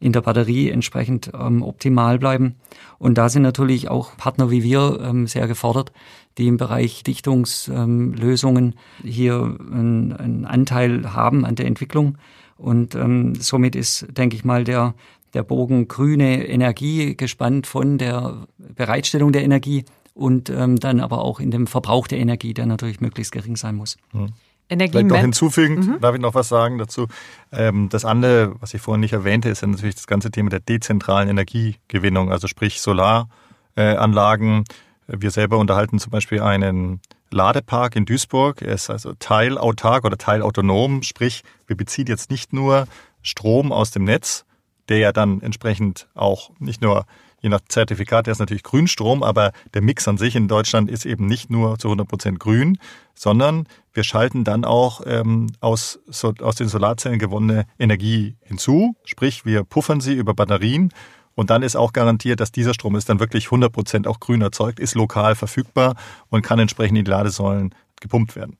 in 0.00 0.12
der 0.12 0.20
Batterie 0.20 0.70
entsprechend 0.70 1.30
ähm, 1.34 1.62
optimal 1.62 2.18
bleiben. 2.18 2.56
Und 2.98 3.16
da 3.16 3.28
sind 3.28 3.42
natürlich 3.42 3.88
auch 3.88 4.16
Partner 4.16 4.50
wie 4.50 4.62
wir 4.62 5.00
ähm, 5.02 5.26
sehr 5.26 5.48
gefordert, 5.48 5.92
die 6.36 6.46
im 6.46 6.56
Bereich 6.58 7.02
Dichtungslösungen 7.02 8.74
hier 9.02 9.56
einen, 9.58 10.12
einen 10.12 10.44
Anteil 10.44 11.14
haben 11.14 11.44
an 11.44 11.54
der 11.56 11.66
Entwicklung. 11.66 12.18
Und 12.56 12.96
somit 13.38 13.76
ist, 13.76 14.06
denke 14.10 14.34
ich 14.34 14.44
mal, 14.44 14.64
der, 14.64 14.94
der 15.34 15.44
Bogen 15.44 15.86
grüne 15.86 16.46
Energie 16.48 17.16
gespannt 17.16 17.66
von 17.66 17.98
der 17.98 18.48
Bereitstellung 18.58 19.32
der 19.32 19.44
Energie 19.44 19.84
und 20.18 20.50
ähm, 20.50 20.76
dann 20.80 21.00
aber 21.00 21.20
auch 21.22 21.38
in 21.38 21.50
dem 21.50 21.66
Verbrauch 21.66 22.08
der 22.08 22.18
Energie, 22.18 22.52
der 22.52 22.66
natürlich 22.66 23.00
möglichst 23.00 23.32
gering 23.32 23.56
sein 23.56 23.76
muss. 23.76 23.96
Mhm. 24.12 24.32
Vielleicht 24.68 25.06
noch 25.06 25.16
hinzufügend, 25.16 25.86
mhm. 25.86 26.00
darf 26.00 26.14
ich 26.14 26.20
noch 26.20 26.34
was 26.34 26.48
sagen 26.48 26.76
dazu. 26.76 27.06
Ähm, 27.52 27.88
das 27.88 28.04
andere, 28.04 28.54
was 28.60 28.74
ich 28.74 28.82
vorhin 28.82 29.00
nicht 29.00 29.14
erwähnte, 29.14 29.48
ist 29.48 29.62
ja 29.62 29.68
natürlich 29.68 29.94
das 29.94 30.06
ganze 30.06 30.30
Thema 30.30 30.50
der 30.50 30.60
dezentralen 30.60 31.28
Energiegewinnung, 31.28 32.30
also 32.30 32.48
sprich 32.48 32.82
Solaranlagen. 32.82 34.64
Wir 35.06 35.30
selber 35.30 35.56
unterhalten 35.56 35.98
zum 35.98 36.10
Beispiel 36.10 36.42
einen 36.42 37.00
Ladepark 37.30 37.96
in 37.96 38.04
Duisburg. 38.04 38.60
Er 38.60 38.74
ist 38.74 38.90
also 38.90 39.14
teilautark 39.18 40.04
oder 40.04 40.18
teilautonom, 40.18 41.02
sprich 41.02 41.44
wir 41.66 41.76
beziehen 41.76 42.06
jetzt 42.08 42.30
nicht 42.30 42.52
nur 42.52 42.88
Strom 43.22 43.72
aus 43.72 43.90
dem 43.90 44.04
Netz, 44.04 44.44
der 44.88 44.98
ja 44.98 45.12
dann 45.12 45.40
entsprechend 45.40 46.08
auch 46.14 46.50
nicht 46.58 46.82
nur 46.82 47.06
je 47.40 47.48
nach 47.48 47.60
Zertifikat, 47.68 48.26
der 48.26 48.32
ist 48.32 48.38
natürlich 48.38 48.62
Grünstrom, 48.62 49.22
aber 49.22 49.52
der 49.74 49.82
Mix 49.82 50.08
an 50.08 50.18
sich 50.18 50.36
in 50.36 50.48
Deutschland 50.48 50.90
ist 50.90 51.06
eben 51.06 51.26
nicht 51.26 51.50
nur 51.50 51.78
zu 51.78 51.88
100 51.88 52.08
Prozent 52.08 52.40
grün, 52.40 52.78
sondern 53.14 53.66
wir 53.92 54.04
schalten 54.04 54.44
dann 54.44 54.64
auch 54.64 55.00
ähm, 55.06 55.48
aus, 55.60 56.00
so, 56.06 56.32
aus 56.40 56.56
den 56.56 56.68
Solarzellen 56.68 57.18
gewonnene 57.18 57.66
Energie 57.78 58.36
hinzu, 58.42 58.96
sprich 59.04 59.44
wir 59.44 59.64
puffern 59.64 60.00
sie 60.00 60.14
über 60.14 60.34
Batterien 60.34 60.92
und 61.34 61.50
dann 61.50 61.62
ist 61.62 61.76
auch 61.76 61.92
garantiert, 61.92 62.40
dass 62.40 62.50
dieser 62.50 62.74
Strom 62.74 62.96
ist 62.96 63.08
dann 63.08 63.20
wirklich 63.20 63.46
100 63.46 63.72
Prozent 63.72 64.06
auch 64.06 64.18
grün 64.18 64.42
erzeugt, 64.42 64.80
ist 64.80 64.94
lokal 64.94 65.34
verfügbar 65.36 65.94
und 66.30 66.42
kann 66.42 66.58
entsprechend 66.58 66.98
in 66.98 67.04
die 67.04 67.10
Ladesäulen 67.10 67.74
gepumpt 68.00 68.34
werden. 68.36 68.58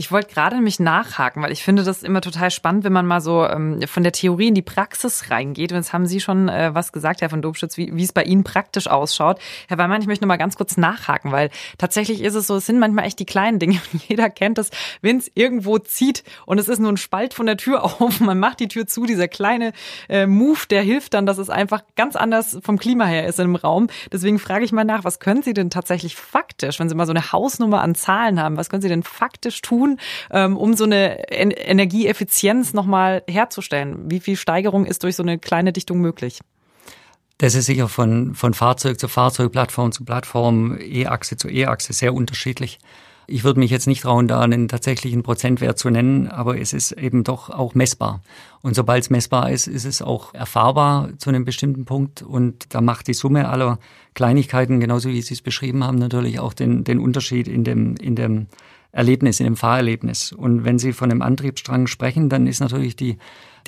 Ich 0.00 0.12
wollte 0.12 0.32
gerade 0.32 0.54
nämlich 0.54 0.78
nachhaken, 0.78 1.42
weil 1.42 1.50
ich 1.50 1.64
finde 1.64 1.82
das 1.82 2.04
immer 2.04 2.20
total 2.20 2.52
spannend, 2.52 2.84
wenn 2.84 2.92
man 2.92 3.04
mal 3.04 3.20
so 3.20 3.44
ähm, 3.44 3.80
von 3.88 4.04
der 4.04 4.12
Theorie 4.12 4.46
in 4.46 4.54
die 4.54 4.62
Praxis 4.62 5.28
reingeht. 5.28 5.72
Und 5.72 5.78
jetzt 5.78 5.92
haben 5.92 6.06
Sie 6.06 6.20
schon 6.20 6.48
äh, 6.48 6.72
was 6.72 6.92
gesagt, 6.92 7.20
Herr 7.20 7.30
von 7.30 7.42
Dobschütz, 7.42 7.76
wie, 7.76 8.00
es 8.00 8.12
bei 8.12 8.22
Ihnen 8.22 8.44
praktisch 8.44 8.86
ausschaut. 8.86 9.40
Herr 9.66 9.76
Weimann, 9.76 10.00
ich 10.00 10.06
möchte 10.06 10.22
noch 10.22 10.28
mal 10.28 10.36
ganz 10.36 10.54
kurz 10.54 10.76
nachhaken, 10.76 11.32
weil 11.32 11.50
tatsächlich 11.78 12.22
ist 12.22 12.36
es 12.36 12.46
so, 12.46 12.54
es 12.54 12.66
sind 12.66 12.78
manchmal 12.78 13.06
echt 13.06 13.18
die 13.18 13.26
kleinen 13.26 13.58
Dinge. 13.58 13.80
jeder 14.06 14.30
kennt 14.30 14.58
das, 14.58 14.70
wenn 15.02 15.16
es 15.16 15.32
irgendwo 15.34 15.80
zieht 15.80 16.22
und 16.46 16.58
es 16.58 16.68
ist 16.68 16.78
nur 16.78 16.92
ein 16.92 16.96
Spalt 16.96 17.34
von 17.34 17.46
der 17.46 17.56
Tür 17.56 17.82
auf, 18.00 18.20
man 18.20 18.38
macht 18.38 18.60
die 18.60 18.68
Tür 18.68 18.86
zu, 18.86 19.04
dieser 19.04 19.26
kleine 19.26 19.72
äh, 20.08 20.26
Move, 20.26 20.60
der 20.70 20.82
hilft 20.82 21.14
dann, 21.14 21.26
dass 21.26 21.38
es 21.38 21.50
einfach 21.50 21.82
ganz 21.96 22.14
anders 22.14 22.56
vom 22.62 22.78
Klima 22.78 23.06
her 23.06 23.26
ist 23.26 23.40
im 23.40 23.56
Raum. 23.56 23.88
Deswegen 24.12 24.38
frage 24.38 24.64
ich 24.64 24.70
mal 24.70 24.84
nach, 24.84 25.02
was 25.02 25.18
können 25.18 25.42
Sie 25.42 25.54
denn 25.54 25.70
tatsächlich 25.70 26.14
faktisch, 26.14 26.78
wenn 26.78 26.88
Sie 26.88 26.94
mal 26.94 27.06
so 27.06 27.12
eine 27.12 27.32
Hausnummer 27.32 27.80
an 27.80 27.96
Zahlen 27.96 28.40
haben, 28.40 28.56
was 28.56 28.70
können 28.70 28.82
Sie 28.82 28.88
denn 28.88 29.02
faktisch 29.02 29.60
tun? 29.60 29.87
Tun, 29.88 30.00
ähm, 30.30 30.56
um 30.56 30.74
so 30.74 30.84
eine 30.84 31.30
Energieeffizienz 31.30 32.74
nochmal 32.74 33.22
herzustellen? 33.28 34.10
Wie 34.10 34.20
viel 34.20 34.36
Steigerung 34.36 34.84
ist 34.84 35.02
durch 35.02 35.16
so 35.16 35.22
eine 35.22 35.38
kleine 35.38 35.72
Dichtung 35.72 36.00
möglich? 36.00 36.40
Das 37.38 37.54
ist 37.54 37.66
sicher 37.66 37.88
von, 37.88 38.34
von 38.34 38.52
Fahrzeug 38.52 38.98
zu 38.98 39.06
Fahrzeug, 39.06 39.52
Plattform 39.52 39.92
zu 39.92 40.04
Plattform, 40.04 40.76
E-Achse 40.80 41.36
zu 41.36 41.48
E-Achse 41.48 41.92
sehr 41.92 42.12
unterschiedlich. 42.12 42.78
Ich 43.30 43.44
würde 43.44 43.60
mich 43.60 43.70
jetzt 43.70 43.86
nicht 43.86 44.02
trauen, 44.02 44.26
da 44.26 44.40
einen 44.40 44.68
tatsächlichen 44.68 45.22
Prozentwert 45.22 45.78
zu 45.78 45.90
nennen, 45.90 46.28
aber 46.28 46.58
es 46.58 46.72
ist 46.72 46.92
eben 46.92 47.24
doch 47.24 47.50
auch 47.50 47.74
messbar. 47.74 48.22
Und 48.62 48.74
sobald 48.74 49.04
es 49.04 49.10
messbar 49.10 49.50
ist, 49.50 49.66
ist 49.68 49.84
es 49.84 50.00
auch 50.00 50.32
erfahrbar 50.32 51.10
zu 51.18 51.28
einem 51.28 51.44
bestimmten 51.44 51.84
Punkt. 51.84 52.22
Und 52.22 52.74
da 52.74 52.80
macht 52.80 53.06
die 53.06 53.14
Summe 53.14 53.50
aller 53.50 53.78
Kleinigkeiten, 54.14 54.80
genauso 54.80 55.10
wie 55.10 55.20
Sie 55.20 55.34
es 55.34 55.42
beschrieben 55.42 55.84
haben, 55.84 55.98
natürlich 55.98 56.40
auch 56.40 56.54
den, 56.54 56.84
den 56.84 56.98
Unterschied 56.98 57.48
in 57.48 57.64
dem, 57.64 57.96
in 57.96 58.16
dem 58.16 58.46
Erlebnis, 58.98 59.38
in 59.38 59.44
dem 59.44 59.56
Fahrerlebnis. 59.56 60.32
Und 60.32 60.64
wenn 60.64 60.80
Sie 60.80 60.92
von 60.92 61.08
einem 61.08 61.22
Antriebsstrang 61.22 61.86
sprechen, 61.86 62.28
dann 62.28 62.48
ist 62.48 62.58
natürlich 62.58 62.96
die, 62.96 63.16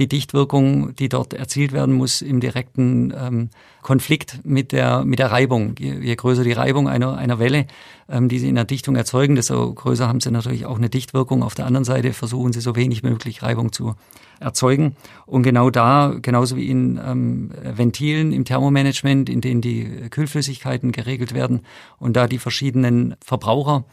die 0.01 0.09
Dichtwirkung, 0.09 0.97
die 0.97 1.09
dort 1.09 1.35
erzielt 1.35 1.71
werden 1.71 1.95
muss, 1.95 2.21
im 2.21 2.41
direkten 2.41 3.15
ähm, 3.17 3.51
Konflikt 3.81 4.41
mit 4.45 4.73
der, 4.73 5.05
mit 5.05 5.21
der 5.21 5.31
Reibung. 5.31 5.77
Je, 5.79 6.01
je 6.01 6.17
größer 6.17 6.43
die 6.43 6.51
Reibung 6.51 6.89
einer, 6.89 7.17
einer 7.17 7.39
Welle, 7.39 7.69
ähm, 8.09 8.29
die 8.29 8.41
Sie 8.41 8.49
in 8.49 8.57
der 8.57 8.65
Dichtung 8.65 8.97
erzeugen, 8.97 9.37
desto 9.37 9.73
größer 9.73 10.09
haben 10.09 10.19
Sie 10.19 10.33
natürlich 10.33 10.67
auch 10.67 10.79
eine 10.79 10.91
Dichtwirkung. 10.91 11.45
Auf 11.45 11.55
der 11.55 11.67
anderen 11.67 11.85
Seite 11.85 12.13
versuchen 12.13 12.53
Sie 12.53 12.61
so 12.61 12.75
wenig 12.75 13.05
möglich 13.05 13.45
Reibung 13.45 13.71
zu 13.71 13.95
erzeugen. 14.41 14.97
Und 15.27 15.45
genau 15.45 15.71
da, 15.71 16.13
genauso 16.21 16.57
wie 16.57 16.69
in 16.69 16.99
ähm, 17.07 17.53
Ventilen 17.63 18.33
im 18.33 18.45
Thermomanagement, 18.45 19.29
in 19.29 19.41
denen 19.41 19.61
die 19.61 20.09
Kühlflüssigkeiten 20.11 20.91
geregelt 20.91 21.35
werden 21.35 21.61
und 21.99 22.17
da 22.17 22.27
die 22.27 22.39
verschiedenen 22.39 23.15
Verbraucher 23.25 23.85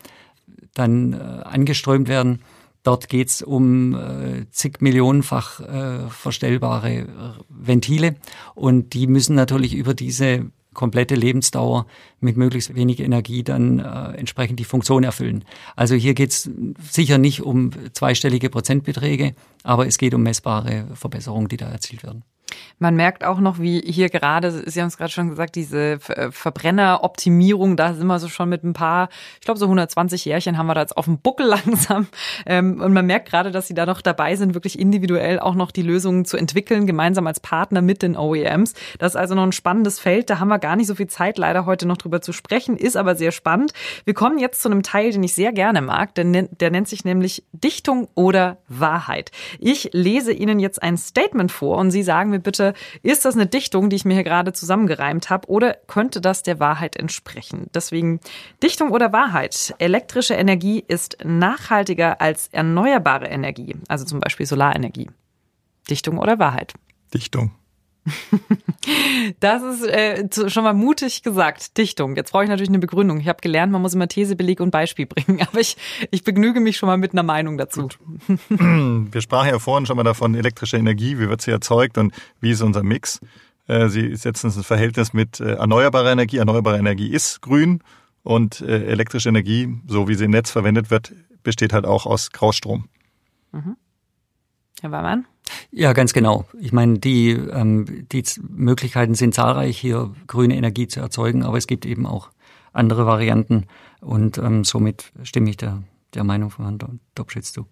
dann 0.78 1.14
äh, 1.14 1.18
angeströmt 1.18 2.08
werden. 2.08 2.40
Dort 2.84 3.10
geht's 3.10 3.42
um 3.42 3.96
äh, 3.96 4.50
zig 4.52 4.80
Millionenfach 4.80 5.60
äh, 5.60 6.10
verstellbare 6.10 7.00
äh, 7.00 7.06
Ventile 7.50 8.16
und 8.56 8.94
die 8.94 9.08
müssen 9.08 9.36
natürlich 9.36 9.76
über 9.76 9.94
diese 9.94 10.46
komplette 10.74 11.16
Lebensdauer 11.16 11.88
mit 12.20 12.38
möglichst 12.38 12.76
wenig 12.76 13.00
Energie 13.00 13.44
dann 13.44 13.80
äh, 13.80 14.12
entsprechend 14.18 14.60
die 14.60 14.64
Funktion 14.64 15.04
erfüllen. 15.04 15.44
Also 15.76 15.96
hier 15.96 16.14
geht's 16.14 16.50
sicher 16.90 17.18
nicht 17.18 17.42
um 17.42 17.72
zweistellige 17.94 18.50
Prozentbeträge, 18.50 19.36
aber 19.64 19.88
es 19.88 19.98
geht 19.98 20.14
um 20.14 20.22
messbare 20.24 20.88
Verbesserungen, 20.94 21.50
die 21.50 21.58
da 21.58 21.68
erzielt 21.68 22.04
werden. 22.04 22.24
Man 22.80 22.96
merkt 22.96 23.24
auch 23.24 23.40
noch, 23.40 23.60
wie 23.60 23.82
hier 23.82 24.10
gerade, 24.10 24.52
Sie 24.70 24.80
haben 24.80 24.88
es 24.88 24.98
gerade 24.98 25.12
schon 25.12 25.30
gesagt, 25.30 25.56
diese 25.56 25.94
äh, 26.10 26.32
Verbrenneroptimierung, 26.32 27.76
da 27.76 27.94
sind 27.94 28.06
wir 28.06 28.20
so 28.20 28.28
schon 28.28 28.50
mit 28.50 28.64
ein 28.64 28.74
paar, 28.74 29.10
ich 29.40 29.46
glaube 29.46 29.60
so 29.60 29.66
120 29.66 30.26
Jährchen 30.26 30.58
haben 30.58 30.68
wir 30.68 30.76
da 30.76 30.82
jetzt 30.82 30.96
auf 30.96 31.06
dem 31.06 31.18
Buckel 31.18 31.48
langsam. 31.66 32.08
Ähm, 32.46 32.80
und 32.82 32.94
man 32.94 33.06
merkt 33.06 33.30
gerade, 33.30 33.52
dass 33.52 33.68
Sie 33.68 33.74
da 33.74 33.86
noch 33.86 34.02
dabei 34.02 34.36
sind, 34.36 34.54
wirklich 34.54 34.78
individuell 34.78 35.40
auch 35.40 35.56
noch 35.56 35.72
die 35.72 35.82
Lösungen 35.82 36.26
zu 36.26 36.38
entwickeln, 36.38 36.86
gemeinsam 36.86 37.26
als 37.26 37.40
Partner 37.40 37.82
mit 37.82 38.02
den 38.02 38.16
OEMs. 38.16 38.74
Das 39.00 39.14
ist 39.14 39.18
also 39.18 39.34
noch 39.34 39.44
ein 39.44 39.52
spannendes 39.52 40.00
Feld. 40.00 40.30
Da 40.30 40.40
haben 40.40 40.50
wir 40.50 40.60
gar 40.60 40.76
nicht 40.76 40.88
so 40.88 40.96
viel 40.96 41.08
Zeit 41.08 41.38
leider 41.38 41.66
heute 41.66 41.88
noch 41.88 41.98
drüber 41.98 42.22
zu 42.22 42.32
sprechen, 42.32 42.78
ist 42.78 42.96
aber 42.96 43.16
sehr 43.16 43.32
spannend. 43.32 43.74
Wir 44.06 44.14
kommen 44.14 44.38
jetzt 44.38 44.62
zu 44.62 44.70
einem 44.70 44.84
Teil, 44.84 45.12
den 45.12 45.24
ich 45.24 45.34
sehr 45.34 45.52
gerne 45.52 45.82
mag, 45.82 46.14
denn 46.16 46.48
der 46.52 46.72
nennt 46.72 46.88
sich 46.88 47.06
nämlich 47.06 47.44
Dichtung 47.52 48.08
oder 48.14 48.58
Wahrheit. 48.68 49.32
Ich 49.60 49.90
lese 49.94 50.32
Ihnen 50.32 50.60
jetzt 50.60 50.82
ein 50.84 50.98
Statement 50.98 51.52
vor 51.52 51.78
und 51.78 51.92
Sie 51.92 52.04
sagen 52.04 52.30
mir 52.30 52.37
bitte, 52.40 52.74
ist 53.04 53.26
das 53.26 53.36
eine 53.36 53.48
Dichtung, 53.48 53.90
die 53.90 53.96
ich 53.96 54.06
mir 54.06 54.14
hier 54.14 54.24
gerade 54.24 54.54
zusammengereimt 54.54 55.30
habe, 55.30 55.48
oder 55.50 55.76
könnte 55.88 56.22
das 56.22 56.44
der 56.44 56.60
Wahrheit 56.60 56.96
entsprechen? 56.96 57.68
Deswegen 57.74 58.20
Dichtung 58.64 58.92
oder 58.92 59.14
Wahrheit. 59.14 59.76
Elektrische 59.80 60.34
Energie 60.34 60.84
ist 60.88 61.18
nachhaltiger 61.24 62.22
als 62.22 62.50
erneuerbare 62.52 63.28
Energie, 63.28 63.76
also 63.88 64.06
zum 64.06 64.20
Beispiel 64.20 64.46
Solarenergie. 64.46 65.10
Dichtung 65.90 66.18
oder 66.18 66.40
Wahrheit? 66.40 66.74
Dichtung. 67.14 67.52
Das 69.40 69.64
ist 69.64 69.86
äh, 69.86 70.50
schon 70.50 70.64
mal 70.64 70.74
mutig 70.74 71.22
gesagt, 71.22 71.78
Dichtung. 71.78 72.16
Jetzt 72.16 72.32
brauche 72.32 72.44
ich 72.44 72.50
natürlich 72.50 72.70
eine 72.70 72.80
Begründung. 72.80 73.20
Ich 73.20 73.28
habe 73.28 73.42
gelernt, 73.42 73.72
man 73.72 73.82
muss 73.82 73.94
immer 73.94 74.08
These, 74.08 74.36
Beleg 74.36 74.62
und 74.62 74.72
Beispiel 74.72 75.06
bringen. 75.08 75.42
Aber 75.42 75.60
ich, 75.60 75.78
ich 76.12 76.24
begnüge 76.24 76.60
mich 76.60 76.78
schon 76.78 76.88
mal 76.88 76.98
mit 76.98 77.12
einer 77.12 77.24
Meinung 77.24 77.58
dazu. 77.58 77.82
Gut. 77.82 78.00
Wir 78.50 79.22
sprachen 79.22 79.50
ja 79.50 79.60
vorhin 79.60 79.86
schon 79.86 79.98
mal 79.98 80.04
davon, 80.04 80.36
elektrische 80.36 80.78
Energie, 80.78 81.20
wie 81.20 81.28
wird 81.28 81.42
sie 81.42 81.52
erzeugt 81.52 81.98
und 81.98 82.14
wie 82.40 82.52
ist 82.52 82.62
unser 82.62 82.84
Mix. 82.84 83.20
Äh, 83.68 83.90
sie 83.90 84.16
setzen 84.16 84.48
es 84.48 84.56
ins 84.56 84.66
Verhältnis 84.66 85.14
mit 85.14 85.40
äh, 85.40 85.56
erneuerbarer 85.56 86.12
Energie. 86.12 86.38
Erneuerbare 86.38 86.78
Energie 86.78 87.10
ist 87.10 87.42
grün 87.42 87.84
und 88.24 88.62
äh, 88.62 88.86
elektrische 88.86 89.30
Energie, 89.30 89.76
so 89.88 90.08
wie 90.08 90.16
sie 90.16 90.26
im 90.26 90.32
Netz 90.32 90.52
verwendet 90.52 90.90
wird, 90.92 91.14
besteht 91.44 91.74
halt 91.74 91.86
auch 91.86 92.06
aus 92.06 92.32
Graustrom. 92.32 92.88
Mhm. 93.52 93.76
Herr 94.82 94.92
Weimann? 94.92 95.26
Ja, 95.72 95.94
ganz 95.94 96.14
genau. 96.14 96.46
Ich 96.60 96.72
meine, 96.72 97.00
die, 97.00 97.32
ähm, 97.32 98.08
die 98.12 98.24
Möglichkeiten 98.50 99.16
sind 99.16 99.34
zahlreich, 99.34 99.78
hier 99.78 100.14
grüne 100.28 100.56
Energie 100.56 100.88
zu 100.88 101.00
erzeugen, 101.00 101.44
aber 101.44 101.58
es 101.58 101.68
gibt 101.68 101.86
eben 101.86 102.06
auch 102.06 102.30
andere 102.74 103.06
Varianten 103.06 103.66
und 104.02 104.38
ähm, 104.38 104.64
somit 104.64 105.12
stimme 105.24 105.50
ich 105.50 105.58
der, 105.58 105.84
der 106.14 106.24
Meinung 106.24 106.50
von 106.50 106.66
Herrn 106.66 107.00
Dobschitz 107.16 107.52
zu. 107.52 107.66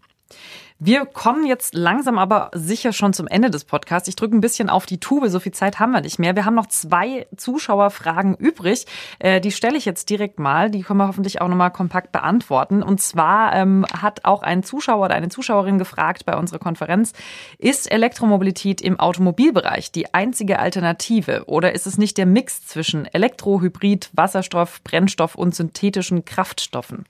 Wir 0.78 1.06
kommen 1.06 1.46
jetzt 1.46 1.74
langsam 1.74 2.20
aber 2.20 2.52
sicher 2.54 2.92
schon 2.92 3.14
zum 3.14 3.28
Ende 3.28 3.50
des 3.50 3.64
Podcasts. 3.64 4.10
Ich 4.10 4.18
drücke 4.18 4.36
ein 4.36 4.42
bisschen 4.42 4.70
auf 4.70 4.86
die 4.86 5.00
Tube, 5.00 5.30
so 5.30 5.40
viel 5.40 5.54
Zeit 5.54 5.80
haben 5.80 5.94
wir 5.94 6.02
nicht 6.02 6.20
mehr. 6.20 6.36
Wir 6.36 6.44
haben 6.44 6.54
noch 6.54 6.66
zwei 6.66 7.28
Zuschauerfragen 7.38 8.36
übrig. 8.36 8.86
Äh, 9.20 9.40
die 9.40 9.54
stelle 9.54 9.78
ich 9.78 9.86
jetzt 9.86 10.10
direkt 10.10 10.38
mal. 10.38 10.70
Die 10.70 10.82
können 10.82 11.00
wir 11.00 11.08
hoffentlich 11.08 11.40
auch 11.40 11.48
nochmal 11.48 11.72
kompakt 11.72 12.12
beantworten. 12.12 12.84
Und 12.84 13.00
zwar 13.00 13.56
ähm, 13.56 13.86
hat 13.94 14.26
auch 14.26 14.44
ein 14.44 14.64
Zuschauer 14.64 15.06
oder 15.06 15.16
eine 15.16 15.30
Zuschauerin 15.30 15.80
gefragt 15.80 16.26
bei 16.26 16.36
unserer 16.36 16.60
Konferenz, 16.60 17.14
ist 17.58 17.90
Elektromobilität 17.90 18.82
im 18.82 19.00
Automobilbereich 19.00 19.94
die 19.94 20.14
einzige 20.14 20.60
Alternative 20.60 21.46
oder 21.46 21.74
ist 21.74 21.88
es 21.88 21.98
nicht 21.98 22.18
der 22.18 22.26
Mix 22.26 22.68
zwischen 22.68 23.06
Elektro, 23.06 23.62
Hybrid, 23.62 24.10
Wasserstoff, 24.12 24.84
Brennstoff 24.84 25.36
und 25.36 25.56
synthetischen 25.56 26.26
Kraftstoffen? 26.26 27.06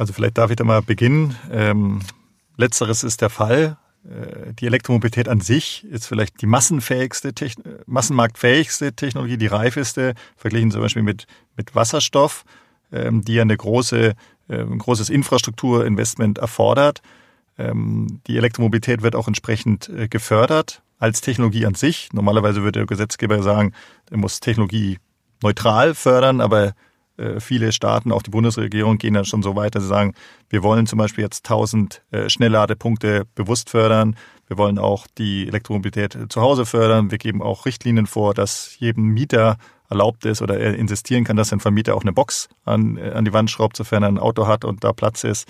Also 0.00 0.14
vielleicht 0.14 0.38
darf 0.38 0.48
ich 0.48 0.56
da 0.56 0.64
mal 0.64 0.80
beginnen. 0.80 1.36
Ähm, 1.52 2.00
letzteres 2.56 3.04
ist 3.04 3.20
der 3.20 3.28
Fall. 3.28 3.76
Äh, 4.02 4.54
die 4.54 4.64
Elektromobilität 4.64 5.28
an 5.28 5.42
sich 5.42 5.84
ist 5.84 6.06
vielleicht 6.06 6.40
die 6.40 6.46
massenfähigste, 6.46 7.34
massenmarktfähigste 7.84 8.94
Technologie, 8.94 9.36
die 9.36 9.46
reifeste, 9.46 10.14
verglichen 10.36 10.70
zum 10.70 10.80
Beispiel 10.80 11.02
mit, 11.02 11.26
mit 11.54 11.74
Wasserstoff, 11.74 12.46
ähm, 12.90 13.22
die 13.26 13.34
ja 13.34 13.42
eine 13.42 13.54
große, 13.54 14.14
äh, 14.48 14.54
ein 14.54 14.78
großes 14.78 15.10
Infrastrukturinvestment 15.10 16.38
erfordert. 16.38 17.02
Ähm, 17.58 18.22
die 18.26 18.38
Elektromobilität 18.38 19.02
wird 19.02 19.14
auch 19.14 19.28
entsprechend 19.28 19.90
äh, 19.90 20.08
gefördert 20.08 20.80
als 20.98 21.20
Technologie 21.20 21.66
an 21.66 21.74
sich. 21.74 22.08
Normalerweise 22.14 22.62
würde 22.62 22.78
der 22.78 22.86
Gesetzgeber 22.86 23.42
sagen, 23.42 23.74
er 24.10 24.16
muss 24.16 24.40
Technologie 24.40 24.96
neutral 25.42 25.94
fördern, 25.94 26.40
aber 26.40 26.68
äh, 26.68 26.72
viele 27.40 27.72
Staaten, 27.72 28.12
auch 28.12 28.22
die 28.22 28.30
Bundesregierung, 28.30 28.98
gehen 28.98 29.14
dann 29.14 29.24
schon 29.24 29.42
so 29.42 29.56
weit, 29.56 29.74
dass 29.74 29.82
sie 29.82 29.88
sagen, 29.88 30.14
wir 30.48 30.62
wollen 30.62 30.86
zum 30.86 30.98
Beispiel 30.98 31.24
jetzt 31.24 31.44
1000 31.46 32.02
äh, 32.10 32.28
Schnellladepunkte 32.28 33.26
bewusst 33.34 33.70
fördern. 33.70 34.16
Wir 34.46 34.58
wollen 34.58 34.78
auch 34.78 35.06
die 35.18 35.46
Elektromobilität 35.46 36.18
zu 36.28 36.40
Hause 36.40 36.66
fördern. 36.66 37.10
Wir 37.10 37.18
geben 37.18 37.42
auch 37.42 37.66
Richtlinien 37.66 38.06
vor, 38.06 38.34
dass 38.34 38.78
jedem 38.78 39.04
Mieter 39.04 39.58
erlaubt 39.88 40.24
ist 40.24 40.40
oder 40.40 40.58
er 40.58 40.74
insistieren 40.76 41.24
kann, 41.24 41.36
dass 41.36 41.52
ein 41.52 41.60
Vermieter 41.60 41.96
auch 41.96 42.02
eine 42.02 42.12
Box 42.12 42.48
an, 42.64 42.96
äh, 42.96 43.10
an 43.10 43.24
die 43.24 43.32
Wand 43.32 43.50
schraubt, 43.50 43.76
sofern 43.76 44.02
er 44.02 44.08
ein 44.08 44.18
Auto 44.18 44.46
hat 44.46 44.64
und 44.64 44.84
da 44.84 44.92
Platz 44.92 45.24
ist. 45.24 45.48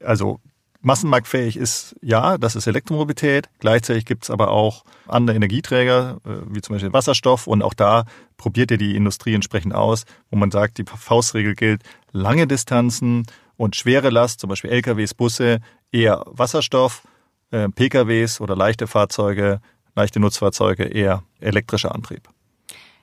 Also 0.00 0.40
massenmarktfähig 0.82 1.56
ist 1.56 1.96
ja, 2.02 2.38
das 2.38 2.56
ist 2.56 2.66
Elektromobilität. 2.66 3.48
Gleichzeitig 3.60 4.04
gibt 4.04 4.24
es 4.24 4.30
aber 4.30 4.50
auch 4.50 4.84
andere 5.06 5.36
Energieträger, 5.36 6.18
äh, 6.24 6.30
wie 6.48 6.60
zum 6.60 6.74
Beispiel 6.74 6.92
Wasserstoff. 6.92 7.46
Und 7.46 7.62
auch 7.62 7.74
da 7.74 8.04
probiert 8.36 8.70
ja 8.70 8.76
die 8.76 8.96
Industrie 8.96 9.34
entsprechend 9.34 9.74
aus, 9.74 10.04
wo 10.30 10.36
man 10.36 10.50
sagt, 10.50 10.78
die 10.78 10.84
Faustregel 10.84 11.54
gilt, 11.54 11.82
lange 12.12 12.46
Distanzen 12.46 13.26
und 13.56 13.76
schwere 13.76 14.10
Last, 14.10 14.40
zum 14.40 14.48
Beispiel 14.48 14.70
LKWs, 14.70 15.14
Busse, 15.14 15.60
eher 15.92 16.24
Wasserstoff, 16.26 17.02
äh, 17.50 17.68
PKWs 17.68 18.40
oder 18.40 18.56
leichte 18.56 18.86
Fahrzeuge, 18.86 19.60
leichte 19.94 20.20
Nutzfahrzeuge 20.20 20.84
eher 20.84 21.22
elektrischer 21.40 21.94
Antrieb. 21.94 22.28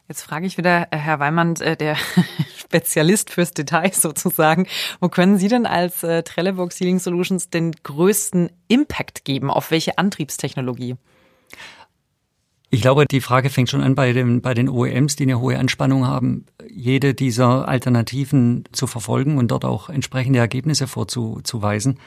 Jetzt 0.07 0.23
frage 0.23 0.47
ich 0.47 0.57
wieder 0.57 0.87
äh, 0.91 0.97
Herr 0.97 1.19
Weimann, 1.19 1.53
der 1.53 1.95
Spezialist 2.69 3.31
fürs 3.31 3.51
Detail 3.51 3.91
sozusagen. 3.93 4.67
Wo 4.99 5.09
können 5.09 5.37
Sie 5.37 5.47
denn 5.47 5.65
als 5.65 6.03
äh, 6.03 6.23
Trelleborg 6.23 6.71
Sealing 6.71 6.99
Solutions 6.99 7.49
den 7.49 7.71
größten 7.83 8.51
Impact 8.67 9.25
geben? 9.25 9.49
Auf 9.49 9.71
welche 9.71 9.97
Antriebstechnologie? 9.97 10.95
Ich 12.71 12.81
glaube, 12.81 13.05
die 13.07 13.21
Frage 13.21 13.49
fängt 13.49 13.69
schon 13.69 13.81
an 13.81 13.95
bei, 13.95 14.13
den 14.13 14.41
bei 14.41 14.53
den 14.53 14.69
OEMs, 14.69 15.15
die 15.15 15.23
eine 15.23 15.39
hohe 15.39 15.57
Anspannung 15.57 16.05
haben, 16.05 16.45
jede 16.69 17.15
dieser 17.15 17.67
Alternativen 17.67 18.65
zu 18.71 18.85
verfolgen 18.85 19.39
und 19.39 19.49
dort 19.49 19.65
auch 19.65 19.89
entsprechende 19.89 20.37
Ergebnisse 20.37 20.85
vorzuweisen. 20.85 21.97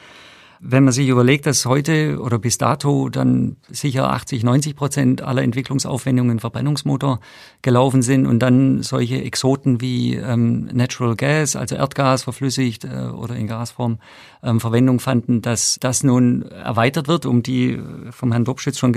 Wenn 0.65 0.85
man 0.85 0.93
sich 0.93 1.09
überlegt, 1.09 1.45
dass 1.45 1.65
heute 1.65 2.21
oder 2.21 2.39
bis 2.39 2.57
dato 2.57 3.09
dann 3.09 3.57
sicher 3.69 4.09
80, 4.09 4.45
90 4.45 4.77
Prozent 4.77 5.21
aller 5.21 5.41
Entwicklungsaufwendungen 5.41 6.39
Verbrennungsmotor 6.39 7.19
gelaufen 7.61 8.01
sind 8.01 8.25
und 8.25 8.39
dann 8.39 8.81
solche 8.81 9.21
Exoten 9.21 9.81
wie 9.81 10.15
ähm, 10.15 10.69
Natural 10.71 11.17
Gas, 11.17 11.57
also 11.57 11.75
Erdgas 11.75 12.23
verflüssigt 12.23 12.85
äh, 12.85 13.09
oder 13.09 13.35
in 13.35 13.47
Gasform 13.47 13.99
ähm, 14.41 14.61
Verwendung 14.61 15.01
fanden, 15.01 15.41
dass 15.41 15.79
das 15.81 16.01
nun 16.01 16.43
erweitert 16.43 17.09
wird 17.09 17.25
um 17.25 17.43
die 17.43 17.81
vom 18.11 18.31
Herrn 18.31 18.45
Dobschitz 18.45 18.79
schon 18.79 18.95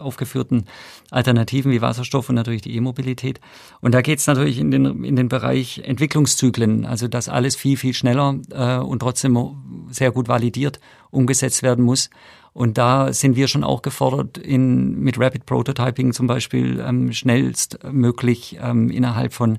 aufgeführten 0.00 0.64
Alternativen 1.12 1.70
wie 1.70 1.80
Wasserstoff 1.80 2.28
und 2.28 2.34
natürlich 2.34 2.62
die 2.62 2.74
E-Mobilität. 2.74 3.38
Und 3.80 3.94
da 3.94 4.02
geht 4.02 4.18
es 4.18 4.26
natürlich 4.26 4.58
in 4.58 4.72
den, 4.72 5.04
in 5.04 5.14
den 5.14 5.28
Bereich 5.28 5.78
Entwicklungszyklen, 5.84 6.86
also 6.86 7.06
das 7.06 7.28
alles 7.28 7.54
viel, 7.54 7.76
viel 7.76 7.94
schneller 7.94 8.34
äh, 8.50 8.78
und 8.78 8.98
trotzdem 8.98 9.38
sehr 9.90 10.10
gut 10.10 10.26
validiert 10.26 10.80
umgesetzt 11.10 11.62
werden 11.62 11.84
muss. 11.84 12.10
Und 12.52 12.76
da 12.76 13.12
sind 13.12 13.36
wir 13.36 13.46
schon 13.46 13.62
auch 13.62 13.82
gefordert, 13.82 14.36
in, 14.38 14.98
mit 14.98 15.18
Rapid 15.18 15.46
Prototyping 15.46 16.12
zum 16.12 16.26
Beispiel 16.26 16.80
ähm, 16.80 17.12
schnellstmöglich 17.12 18.58
ähm, 18.60 18.90
innerhalb 18.90 19.32
von 19.32 19.58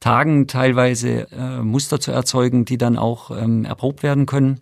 Tagen 0.00 0.48
teilweise 0.48 1.30
äh, 1.30 1.62
Muster 1.62 2.00
zu 2.00 2.10
erzeugen, 2.10 2.64
die 2.64 2.78
dann 2.78 2.98
auch 2.98 3.30
ähm, 3.30 3.64
erprobt 3.64 4.02
werden 4.02 4.26
können. 4.26 4.60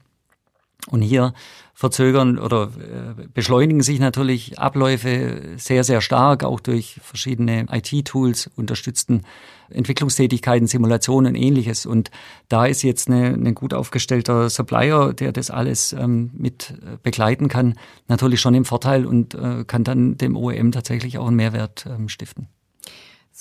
Und 0.88 1.02
hier 1.02 1.34
verzögern 1.74 2.38
oder 2.38 2.64
äh, 2.64 3.26
beschleunigen 3.32 3.82
sich 3.82 4.00
natürlich 4.00 4.58
Abläufe 4.58 5.54
sehr, 5.56 5.82
sehr 5.82 6.00
stark, 6.00 6.44
auch 6.44 6.60
durch 6.60 7.00
verschiedene 7.02 7.66
IT-Tools, 7.70 8.50
unterstützten 8.56 9.22
Entwicklungstätigkeiten, 9.70 10.66
Simulationen 10.66 11.34
und 11.34 11.40
ähnliches. 11.40 11.86
Und 11.86 12.10
da 12.48 12.66
ist 12.66 12.82
jetzt 12.82 13.08
ein 13.08 13.54
gut 13.54 13.72
aufgestellter 13.72 14.50
Supplier, 14.50 15.14
der 15.14 15.32
das 15.32 15.50
alles 15.50 15.92
ähm, 15.92 16.30
mit 16.34 16.70
äh, 16.70 16.98
begleiten 17.02 17.48
kann, 17.48 17.74
natürlich 18.08 18.40
schon 18.40 18.54
im 18.54 18.64
Vorteil 18.64 19.06
und 19.06 19.34
äh, 19.34 19.64
kann 19.64 19.84
dann 19.84 20.18
dem 20.18 20.36
OEM 20.36 20.72
tatsächlich 20.72 21.18
auch 21.18 21.28
einen 21.28 21.36
Mehrwert 21.36 21.86
ähm, 21.88 22.08
stiften. 22.08 22.48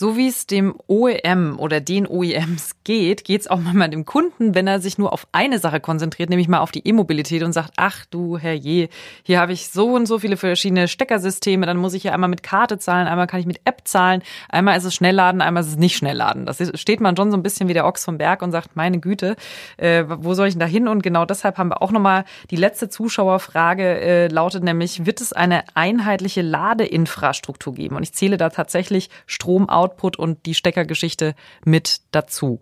So 0.01 0.15
wie 0.15 0.29
es 0.29 0.47
dem 0.47 0.75
OEM 0.87 1.59
oder 1.59 1.81
den 1.81 2.07
OEMs 2.07 2.75
geht, 2.85 3.25
geht 3.25 3.41
es 3.41 3.49
auch 3.49 3.59
manchmal 3.59 3.89
dem 3.89 4.05
Kunden, 4.05 4.55
wenn 4.55 4.65
er 4.65 4.79
sich 4.79 4.97
nur 4.97 5.11
auf 5.11 5.27
eine 5.33 5.59
Sache 5.59 5.81
konzentriert, 5.81 6.29
nämlich 6.29 6.47
mal 6.47 6.59
auf 6.59 6.71
die 6.71 6.87
E-Mobilität 6.87 7.43
und 7.43 7.51
sagt, 7.51 7.73
ach 7.75 8.05
du 8.05 8.37
Herrje, 8.37 8.87
hier 9.23 9.41
habe 9.41 9.51
ich 9.51 9.67
so 9.67 9.93
und 9.95 10.05
so 10.05 10.17
viele 10.17 10.37
verschiedene 10.37 10.87
Steckersysteme, 10.87 11.65
dann 11.65 11.75
muss 11.75 11.93
ich 11.93 12.05
ja 12.05 12.13
einmal 12.13 12.29
mit 12.29 12.43
Karte 12.43 12.77
zahlen, 12.77 13.09
einmal 13.09 13.27
kann 13.27 13.41
ich 13.41 13.45
mit 13.45 13.59
App 13.65 13.81
zahlen, 13.83 14.23
einmal 14.47 14.77
ist 14.77 14.85
es 14.85 14.95
Schnellladen, 14.95 15.41
einmal 15.41 15.63
ist 15.63 15.69
es 15.71 15.75
nicht 15.75 15.97
Schnellladen. 15.97 16.45
Das 16.45 16.61
steht 16.79 17.01
man 17.01 17.17
schon 17.17 17.29
so 17.29 17.35
ein 17.35 17.43
bisschen 17.43 17.67
wie 17.67 17.73
der 17.73 17.85
Ochs 17.85 18.05
vom 18.05 18.17
Berg 18.17 18.41
und 18.41 18.53
sagt, 18.53 18.77
meine 18.77 19.01
Güte, 19.01 19.35
äh, 19.75 20.05
wo 20.07 20.33
soll 20.33 20.47
ich 20.47 20.53
denn 20.53 20.61
da 20.61 20.65
hin? 20.65 20.87
Und 20.87 21.03
genau 21.03 21.25
deshalb 21.25 21.57
haben 21.57 21.71
wir 21.71 21.81
auch 21.81 21.91
nochmal 21.91 22.23
die 22.51 22.55
letzte 22.55 22.87
Zuschauerfrage 22.87 23.99
äh, 23.99 24.27
lautet 24.29 24.63
nämlich, 24.63 25.05
wird 25.05 25.19
es 25.19 25.33
eine 25.33 25.63
einheitliche 25.73 26.41
Ladeinfrastruktur 26.41 27.73
geben? 27.73 27.97
Und 27.97 28.03
ich 28.03 28.13
zähle 28.13 28.37
da 28.37 28.49
tatsächlich 28.49 29.09
Strom 29.25 29.69
Output 29.89 30.17
und 30.17 30.45
die 30.45 30.53
Steckergeschichte 30.53 31.35
mit 31.65 32.01
dazu. 32.11 32.61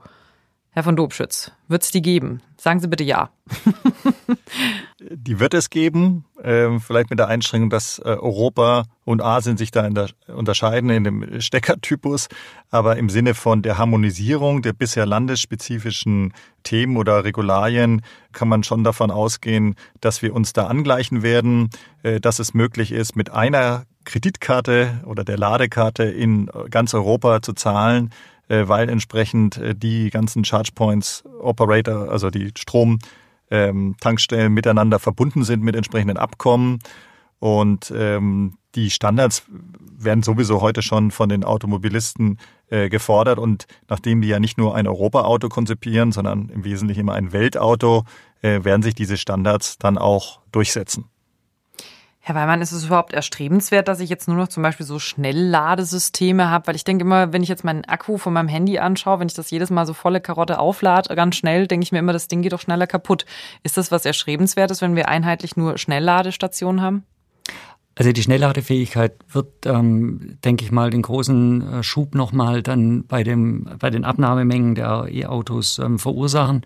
Herr 0.72 0.84
von 0.84 0.96
Dobschütz, 0.96 1.52
wird 1.68 1.84
es 1.84 1.92
die 1.92 2.04
geben? 2.04 2.42
Sagen 2.56 2.80
Sie 2.80 2.88
bitte 2.88 3.04
ja. 3.04 3.32
die 5.00 5.40
wird 5.40 5.56
es 5.56 5.72
geben, 5.72 6.26
äh, 6.42 6.80
vielleicht 6.80 7.10
mit 7.10 7.18
der 7.18 7.28
Einschränkung, 7.28 7.72
dass 7.72 7.98
äh, 8.00 8.04
Europa 8.04 8.86
und 9.04 9.24
Asien 9.24 9.58
sich 9.58 9.72
da 9.72 9.90
unterscheiden 10.28 10.92
in 10.92 11.04
dem 11.04 11.42
Steckertypus, 11.42 12.28
aber 12.70 12.98
im 12.98 13.10
Sinne 13.10 13.34
von 13.34 13.64
der 13.64 13.80
Harmonisierung 13.80 14.62
der 14.62 14.74
bisher 14.74 15.08
landesspezifischen 15.08 16.34
Themen 16.62 16.98
oder 16.98 17.24
Regularien 17.24 18.04
kann 18.32 18.48
man 18.48 18.64
schon 18.64 18.84
davon 18.84 19.10
ausgehen, 19.10 19.76
dass 20.00 20.22
wir 20.22 20.36
uns 20.36 20.54
da 20.54 20.68
angleichen 20.68 21.24
werden, 21.24 21.72
äh, 22.04 22.20
dass 22.20 22.38
es 22.38 22.54
möglich 22.54 22.92
ist, 22.92 23.16
mit 23.16 23.32
einer 23.32 23.86
Kreditkarte 24.08 25.02
oder 25.06 25.24
der 25.24 25.38
Ladekarte 25.38 26.04
in 26.04 26.50
ganz 26.72 26.94
Europa 26.94 27.42
zu 27.42 27.54
zahlen, 27.54 28.12
äh, 28.48 28.68
weil 28.68 28.90
entsprechend 28.90 29.58
äh, 29.58 29.76
die 29.76 30.10
ganzen 30.10 30.46
Charge 30.46 30.72
Points 30.74 31.24
Operator, 31.42 32.10
also 32.10 32.30
die 32.30 32.52
Stromtankstellen 32.58 34.48
ähm, 34.48 34.54
miteinander 34.54 35.00
verbunden 35.00 35.44
sind 35.44 35.62
mit 35.62 35.76
entsprechenden 35.76 36.18
Abkommen. 36.18 36.80
Und 37.40 37.94
ähm, 37.96 38.58
die 38.74 38.90
Standards 38.90 39.44
werden 40.00 40.24
sowieso 40.24 40.62
heute 40.62 40.82
schon 40.82 41.12
von 41.12 41.30
den 41.30 41.44
Automobilisten 41.44 42.40
äh, 42.70 42.90
gefordert. 42.90 43.40
Und 43.40 43.68
nachdem 43.90 44.22
die 44.22 44.30
ja 44.30 44.40
nicht 44.40 44.58
nur 44.58 44.76
ein 44.76 44.88
Europa-Auto 44.88 45.50
konzipieren, 45.50 46.12
sondern 46.12 46.50
im 46.50 46.64
Wesentlichen 46.64 47.02
immer 47.02 47.14
ein 47.14 47.34
Weltauto, 47.34 48.06
äh, 48.42 48.64
werden 48.64 48.82
sich 48.82 48.96
diese 48.96 49.18
Standards 49.18 49.78
dann 49.78 49.98
auch 49.98 50.40
durchsetzen. 50.52 51.06
Herr 52.28 52.36
Weimann, 52.36 52.62
ist 52.62 52.74
es 52.74 52.84
überhaupt 52.84 53.14
erstrebenswert, 53.14 53.88
dass 53.88 54.02
ich 54.02 54.10
jetzt 54.10 54.28
nur 54.28 54.36
noch 54.36 54.50
zum 54.50 54.62
Beispiel 54.62 54.86
so 54.86 55.00
Schnellladesysteme 55.00 56.50
habe? 56.50 56.68
Weil 56.68 56.76
ich 56.76 56.84
denke 56.84 57.06
immer, 57.06 57.32
wenn 57.32 57.42
ich 57.42 57.48
jetzt 57.48 57.64
meinen 57.64 57.86
Akku 57.86 58.18
von 58.18 58.34
meinem 58.34 58.50
Handy 58.50 58.80
anschaue, 58.80 59.22
wenn 59.22 59.30
ich 59.30 59.34
das 59.34 59.50
jedes 59.50 59.70
Mal 59.70 59.86
so 59.86 59.94
volle 59.94 60.20
Karotte 60.20 60.60
auflade, 60.60 61.16
ganz 61.16 61.38
schnell, 61.38 61.68
denke 61.68 61.86
ich 61.86 61.94
mir 61.94 62.00
immer, 62.00 62.12
das 62.12 62.28
Ding 62.28 62.42
geht 62.42 62.52
doch 62.52 62.60
schneller 62.60 62.86
kaputt. 62.86 63.26
Ist 63.64 63.78
das 63.78 63.94
was 63.94 64.04
Erstrebenswertes, 64.04 64.82
wenn 64.82 64.98
wir 64.98 65.08
einheitlich 65.08 65.56
nur 65.56 65.78
Schnellladestationen 65.78 66.82
haben? 66.82 67.06
Also 67.96 68.12
die 68.12 68.22
Schnellladefähigkeit 68.22 69.14
wird, 69.32 69.66
ähm, 69.66 70.38
denke 70.44 70.66
ich 70.66 70.72
mal, 70.74 70.90
den 70.90 71.04
großen 71.04 71.76
äh, 71.76 71.84
Schub 71.84 72.14
nochmal 72.14 72.62
dann 72.62 73.06
bei, 73.08 73.24
dem, 73.24 73.70
bei 73.80 73.90
den 73.90 74.04
Abnahmemengen 74.04 74.76
der 74.76 75.08
E-Autos 75.10 75.80
ähm, 75.80 75.98
verursachen. 75.98 76.66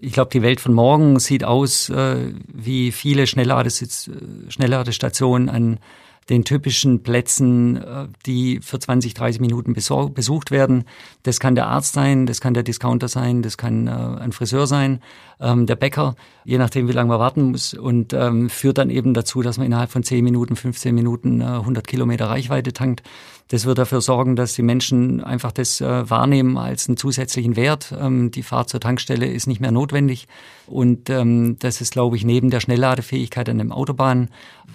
Ich 0.00 0.12
glaube, 0.12 0.30
die 0.32 0.42
Welt 0.42 0.60
von 0.60 0.74
morgen 0.74 1.18
sieht 1.18 1.42
aus 1.42 1.90
äh, 1.90 2.32
wie 2.46 2.92
viele 2.92 3.26
Schnellladesitz, 3.26 4.08
äh, 4.08 4.50
Schnellladestationen 4.50 5.48
an 5.48 5.80
den 6.28 6.44
typischen 6.44 7.02
Plätzen, 7.02 7.76
äh, 7.76 8.06
die 8.24 8.60
für 8.62 8.78
20, 8.78 9.14
30 9.14 9.40
Minuten 9.40 9.72
besucht 9.72 10.50
werden. 10.52 10.84
Das 11.24 11.40
kann 11.40 11.56
der 11.56 11.66
Arzt 11.66 11.94
sein, 11.94 12.26
das 12.26 12.40
kann 12.40 12.54
der 12.54 12.62
Discounter 12.62 13.08
sein, 13.08 13.42
das 13.42 13.56
kann 13.56 13.88
äh, 13.88 13.90
ein 13.90 14.30
Friseur 14.32 14.68
sein, 14.68 15.00
ähm, 15.40 15.66
der 15.66 15.76
Bäcker, 15.76 16.14
je 16.44 16.58
nachdem, 16.58 16.86
wie 16.86 16.92
lange 16.92 17.08
man 17.08 17.18
warten 17.18 17.50
muss 17.50 17.74
und 17.74 18.12
ähm, 18.12 18.50
führt 18.50 18.78
dann 18.78 18.90
eben 18.90 19.14
dazu, 19.14 19.42
dass 19.42 19.58
man 19.58 19.66
innerhalb 19.66 19.90
von 19.90 20.04
10 20.04 20.22
Minuten, 20.22 20.54
15 20.54 20.94
Minuten 20.94 21.42
100 21.42 21.86
Kilometer 21.86 22.26
Reichweite 22.26 22.72
tankt. 22.72 23.02
Das 23.48 23.64
wird 23.64 23.78
dafür 23.78 24.02
sorgen, 24.02 24.36
dass 24.36 24.52
die 24.52 24.62
Menschen 24.62 25.24
einfach 25.24 25.52
das 25.52 25.80
äh, 25.80 26.08
wahrnehmen 26.08 26.58
als 26.58 26.86
einen 26.86 26.98
zusätzlichen 26.98 27.56
Wert. 27.56 27.94
Ähm, 27.98 28.30
die 28.30 28.42
Fahrt 28.42 28.68
zur 28.68 28.80
Tankstelle 28.80 29.26
ist 29.26 29.46
nicht 29.46 29.60
mehr 29.60 29.72
notwendig. 29.72 30.28
Und 30.66 31.08
ähm, 31.08 31.56
das 31.58 31.80
ist, 31.80 31.92
glaube 31.92 32.16
ich, 32.16 32.24
neben 32.24 32.50
der 32.50 32.60
Schnellladefähigkeit 32.60 33.48
an 33.48 33.56
dem 33.56 33.72
Autobahn 33.72 34.28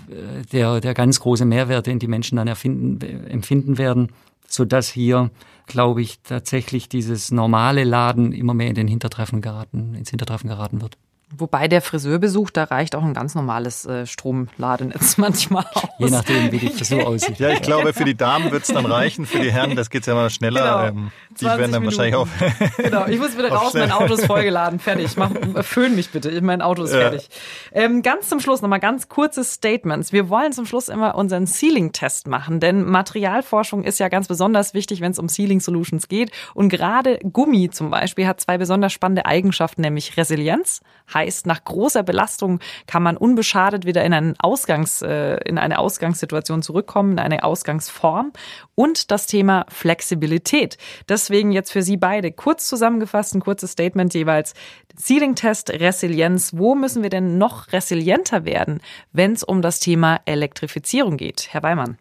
äh, 0.10 0.44
der, 0.52 0.82
der 0.82 0.96
ganz 0.96 1.20
große 1.20 1.46
Mehrwert, 1.46 1.86
den 1.86 2.00
die 2.00 2.08
Menschen 2.08 2.38
dann 2.38 2.48
erfinden, 2.48 3.00
empfinden 3.30 3.78
werden, 3.78 4.10
sodass 4.48 4.90
hier, 4.90 5.30
glaube 5.68 6.02
ich, 6.02 6.20
tatsächlich 6.22 6.90
dieses 6.90 7.32
normale 7.32 7.84
Laden 7.84 8.32
immer 8.34 8.56
mehr 8.56 8.70
in 8.70 8.76
den 8.76 8.88
Hintertreffen 8.88 9.42
geraten, 9.42 9.94
ins 9.94 10.10
Hintertreffen 10.10 10.50
geraten 10.50 10.82
wird. 10.82 10.98
Wobei 11.38 11.68
der 11.68 11.82
Friseurbesuch, 11.82 12.50
da 12.52 12.66
reicht 12.66 12.96
auch 12.96 13.04
ein 13.04 13.14
ganz 13.14 13.36
normales 13.36 13.86
äh, 13.86 14.06
Stromladenetz 14.06 15.18
manchmal 15.18 15.66
aus. 15.74 15.90
Je 15.98 16.10
nachdem, 16.10 16.52
wie 16.52 16.58
die 16.60 16.70
Frisur 16.70 17.08
aussieht. 17.08 17.40
Ja, 17.40 17.50
ich 17.50 17.62
glaube, 17.62 17.94
für 17.94 18.06
die 18.06 18.16
Damen 18.16 18.52
wird 18.52 18.64
es 18.64 18.70
dann 18.70 18.86
reichen, 18.86 19.26
für 19.26 19.40
die 19.40 19.52
Herren, 19.52 19.76
das 19.76 19.90
geht 19.90 20.06
ja 20.06 20.14
mal 20.16 20.30
schneller. 20.30 20.90
Genau. 20.92 21.02
Ähm, 21.02 21.12
die 21.40 21.46
werden 21.46 21.72
dann 21.72 21.82
Minuten. 21.84 21.86
wahrscheinlich 21.86 22.16
auch. 22.16 22.28
genau, 22.78 23.08
ich 23.08 23.18
muss 23.20 23.38
wieder 23.38 23.52
raus, 23.52 23.72
schnell. 23.72 23.88
mein 23.88 23.92
Auto 23.92 24.14
ist 24.14 24.26
vollgeladen, 24.28 24.80
fertig. 24.80 25.18
Mach, 25.18 25.32
föhn 25.64 25.96
mich 25.96 26.12
bitte, 26.12 26.40
mein 26.42 26.62
Auto 26.62 26.84
ist 26.84 26.94
Ja. 26.94 27.00
fertig. 27.00 27.28
Ähm, 27.72 28.04
ganz 28.04 28.30
zum 28.30 28.40
Schluss 28.40 28.62
nochmal 28.62 28.80
ganz 28.80 29.10
kurze 29.10 29.44
Statements. 29.44 30.14
Wir 30.14 30.30
wollen 30.30 30.52
zum 30.54 30.66
Schluss 30.68 30.90
immer 30.90 31.16
unseren 31.16 31.48
Ceiling-Test 31.48 32.28
machen, 32.28 32.60
denn 32.60 32.84
Materialforschung 32.86 33.84
ist 33.84 34.00
ja 34.00 34.10
ganz 34.10 34.28
besonders 34.28 34.74
wichtig, 34.74 35.02
wenn 35.02 35.12
es 35.12 35.20
um 35.20 35.28
Ceiling-Solutions 35.28 36.08
geht. 36.08 36.32
Und 36.54 36.70
gerade 36.70 37.18
Gummi 37.24 37.70
zum 37.72 37.90
Beispiel 37.90 38.28
hat 38.28 38.40
zwei 38.40 38.58
besonders 38.58 38.94
spannende 38.94 39.26
Eigenschaften, 39.26 39.82
nämlich 39.82 40.16
Resilienz, 40.18 40.82
heißt, 41.14 41.46
nach 41.46 41.64
großer 41.64 42.04
Belastung 42.04 42.60
kann 42.88 43.04
man 43.04 43.18
unbeschadet 43.18 43.86
wieder 43.86 44.04
in, 44.04 44.14
einen 44.14 44.36
Ausgangs, 44.40 45.02
äh, 45.02 45.38
in 45.46 45.58
eine 45.58 45.80
Ausgangssituation 45.80 46.62
zurückkommen, 46.62 47.14
in 47.14 47.20
eine 47.20 47.44
Ausgangsform. 47.44 48.34
Und 48.76 49.12
das 49.12 49.28
Thema 49.28 49.66
Flexibilität. 49.70 50.78
Deswegen 51.08 51.52
jetzt 51.52 51.72
für 51.72 51.84
Sie 51.84 51.98
beide 51.98 52.32
kurz 52.32 52.68
zusammengefasst 52.68 53.36
ein 53.36 53.42
kurzes 53.42 53.72
Statement 53.72 54.14
jeweils. 54.14 54.54
Ceiling-Test, 54.98 55.72
Resilienz. 55.72 56.54
Wo 56.56 56.76
müssen 56.76 57.04
wir 57.04 57.10
denn 57.10 57.38
noch 57.38 57.72
resilienter 57.72 58.46
werden, 58.46 58.82
wenn 59.12 59.34
es 59.34 59.44
um 59.44 59.62
das 59.62 59.80
Thema 59.80 60.22
Elektrifizierung 60.26 61.18
geht? 61.18 61.48
Herr 61.52 61.64
Weimann. 61.64 61.98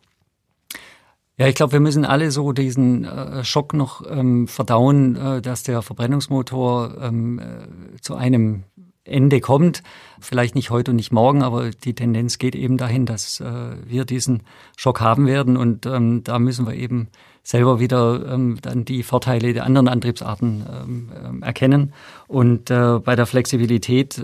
Ja, 1.38 1.48
ich 1.48 1.54
glaube, 1.54 1.72
wir 1.72 1.80
müssen 1.80 2.04
alle 2.04 2.30
so 2.30 2.52
diesen 2.52 3.04
äh, 3.04 3.42
Schock 3.42 3.72
noch 3.72 4.02
ähm, 4.08 4.46
verdauen, 4.46 5.16
äh, 5.16 5.42
dass 5.42 5.62
der 5.62 5.80
Verbrennungsmotor 5.80 6.94
ähm, 7.00 7.38
äh, 7.38 8.00
zu 8.00 8.14
einem 8.14 8.64
Ende 9.04 9.40
kommt. 9.40 9.82
Vielleicht 10.20 10.54
nicht 10.54 10.70
heute 10.70 10.92
und 10.92 10.96
nicht 10.96 11.12
morgen, 11.12 11.42
aber 11.42 11.70
die 11.70 11.94
Tendenz 11.94 12.38
geht 12.38 12.54
eben 12.54 12.76
dahin, 12.76 13.06
dass 13.06 13.40
äh, 13.40 13.76
wir 13.84 14.04
diesen 14.04 14.42
Schock 14.76 15.00
haben 15.00 15.26
werden. 15.26 15.56
Und 15.56 15.86
ähm, 15.86 16.22
da 16.24 16.38
müssen 16.38 16.66
wir 16.66 16.74
eben 16.74 17.08
selber 17.42 17.80
wieder 17.80 18.32
ähm, 18.32 18.58
dann 18.62 18.84
die 18.84 19.02
Vorteile 19.02 19.52
der 19.52 19.64
anderen 19.64 19.88
Antriebsarten 19.88 20.64
ähm, 20.70 21.12
ähm, 21.24 21.42
erkennen. 21.42 21.92
Und 22.28 22.70
äh, 22.70 23.00
bei 23.00 23.16
der 23.16 23.26
Flexibilität 23.26 24.18
äh, 24.18 24.22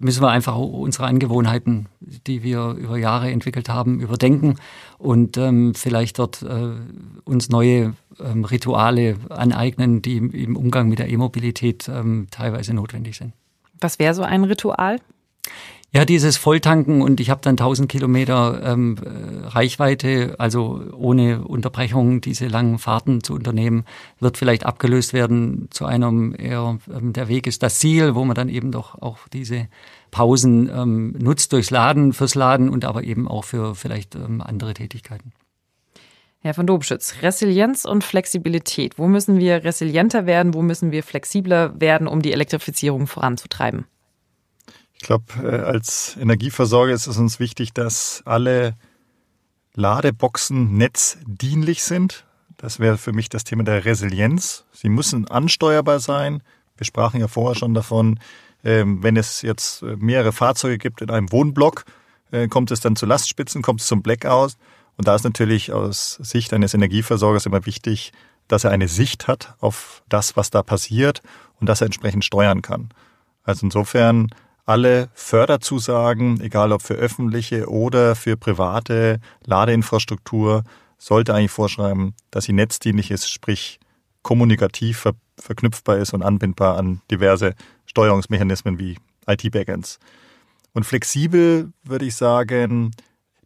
müssen 0.00 0.22
wir 0.22 0.30
einfach 0.30 0.56
unsere 0.56 1.06
Angewohnheiten, 1.06 1.86
die 2.00 2.42
wir 2.42 2.72
über 2.72 2.98
Jahre 2.98 3.30
entwickelt 3.30 3.68
haben, 3.68 4.00
überdenken 4.00 4.56
und 4.98 5.36
ähm, 5.36 5.74
vielleicht 5.76 6.18
dort 6.18 6.42
äh, 6.42 6.72
uns 7.22 7.48
neue 7.50 7.94
ähm, 8.18 8.44
Rituale 8.44 9.16
aneignen, 9.28 10.02
die 10.02 10.16
im, 10.16 10.30
im 10.32 10.56
Umgang 10.56 10.88
mit 10.88 10.98
der 10.98 11.08
E-Mobilität 11.08 11.88
ähm, 11.88 12.26
teilweise 12.32 12.74
notwendig 12.74 13.16
sind. 13.16 13.32
Was 13.82 13.98
wäre 13.98 14.14
so 14.14 14.22
ein 14.22 14.44
Ritual? 14.44 14.98
Ja, 15.94 16.06
dieses 16.06 16.38
Volltanken 16.38 17.02
und 17.02 17.20
ich 17.20 17.28
habe 17.28 17.42
dann 17.42 17.52
1000 17.52 17.86
Kilometer 17.86 18.62
ähm, 18.64 18.96
äh, 19.04 19.46
Reichweite, 19.46 20.36
also 20.38 20.80
ohne 20.96 21.42
Unterbrechung 21.42 22.22
diese 22.22 22.46
langen 22.46 22.78
Fahrten 22.78 23.22
zu 23.22 23.34
unternehmen, 23.34 23.84
wird 24.18 24.38
vielleicht 24.38 24.64
abgelöst 24.64 25.12
werden 25.12 25.68
zu 25.70 25.84
einem 25.84 26.34
eher, 26.34 26.78
ähm, 26.90 27.12
der 27.12 27.28
Weg 27.28 27.46
ist 27.46 27.62
das 27.62 27.78
Ziel, 27.78 28.14
wo 28.14 28.24
man 28.24 28.34
dann 28.34 28.48
eben 28.48 28.72
doch 28.72 29.02
auch 29.02 29.28
diese 29.34 29.68
Pausen 30.10 30.70
ähm, 30.74 31.14
nutzt 31.18 31.52
durchs 31.52 31.70
Laden, 31.70 32.14
fürs 32.14 32.34
Laden 32.34 32.70
und 32.70 32.86
aber 32.86 33.04
eben 33.04 33.28
auch 33.28 33.44
für 33.44 33.74
vielleicht 33.74 34.14
ähm, 34.14 34.40
andere 34.40 34.72
Tätigkeiten. 34.72 35.32
Herr 36.44 36.54
von 36.54 36.66
Dobschütz, 36.66 37.22
Resilienz 37.22 37.84
und 37.84 38.02
Flexibilität. 38.02 38.98
Wo 38.98 39.06
müssen 39.06 39.38
wir 39.38 39.62
resilienter 39.62 40.26
werden? 40.26 40.54
Wo 40.54 40.62
müssen 40.62 40.90
wir 40.90 41.04
flexibler 41.04 41.80
werden, 41.80 42.08
um 42.08 42.20
die 42.20 42.32
Elektrifizierung 42.32 43.06
voranzutreiben? 43.06 43.84
Ich 44.94 45.02
glaube, 45.02 45.24
äh, 45.40 45.60
als 45.60 46.16
Energieversorger 46.20 46.92
ist 46.92 47.06
es 47.06 47.16
uns 47.16 47.38
wichtig, 47.38 47.72
dass 47.74 48.22
alle 48.24 48.74
Ladeboxen 49.74 50.76
netzdienlich 50.76 51.84
sind. 51.84 52.26
Das 52.56 52.80
wäre 52.80 52.98
für 52.98 53.12
mich 53.12 53.28
das 53.28 53.44
Thema 53.44 53.62
der 53.62 53.84
Resilienz. 53.84 54.64
Sie 54.72 54.88
müssen 54.88 55.28
ansteuerbar 55.28 56.00
sein. 56.00 56.42
Wir 56.76 56.86
sprachen 56.86 57.20
ja 57.20 57.28
vorher 57.28 57.56
schon 57.56 57.72
davon, 57.72 58.18
ähm, 58.64 59.00
wenn 59.04 59.16
es 59.16 59.42
jetzt 59.42 59.82
äh, 59.82 59.94
mehrere 59.96 60.32
Fahrzeuge 60.32 60.78
gibt 60.78 61.02
in 61.02 61.10
einem 61.10 61.30
Wohnblock, 61.30 61.84
äh, 62.32 62.48
kommt 62.48 62.72
es 62.72 62.80
dann 62.80 62.96
zu 62.96 63.06
Lastspitzen, 63.06 63.62
kommt 63.62 63.80
es 63.80 63.86
zum 63.86 64.02
Blackout. 64.02 64.56
Und 64.96 65.08
da 65.08 65.14
ist 65.14 65.24
natürlich 65.24 65.72
aus 65.72 66.18
Sicht 66.22 66.52
eines 66.52 66.74
Energieversorgers 66.74 67.46
immer 67.46 67.66
wichtig, 67.66 68.12
dass 68.48 68.64
er 68.64 68.70
eine 68.70 68.88
Sicht 68.88 69.28
hat 69.28 69.54
auf 69.60 70.02
das, 70.08 70.36
was 70.36 70.50
da 70.50 70.62
passiert 70.62 71.22
und 71.60 71.68
dass 71.68 71.80
er 71.80 71.86
entsprechend 71.86 72.24
steuern 72.24 72.62
kann. 72.62 72.90
Also 73.44 73.66
insofern 73.66 74.28
alle 74.64 75.08
Förderzusagen, 75.14 76.40
egal 76.40 76.72
ob 76.72 76.82
für 76.82 76.94
öffentliche 76.94 77.68
oder 77.68 78.14
für 78.14 78.36
private 78.36 79.20
Ladeinfrastruktur, 79.44 80.64
sollte 80.98 81.34
eigentlich 81.34 81.50
vorschreiben, 81.50 82.14
dass 82.30 82.44
sie 82.44 82.52
netzdienlich 82.52 83.10
ist, 83.10 83.28
sprich 83.28 83.80
kommunikativ 84.22 84.98
ver 84.98 85.14
verknüpfbar 85.38 85.96
ist 85.96 86.12
und 86.14 86.22
anbindbar 86.22 86.76
an 86.76 87.00
diverse 87.10 87.54
Steuerungsmechanismen 87.86 88.78
wie 88.78 88.98
IT-Backends. 89.26 89.98
Und 90.72 90.84
flexibel 90.84 91.72
würde 91.82 92.04
ich 92.04 92.14
sagen, 92.14 92.92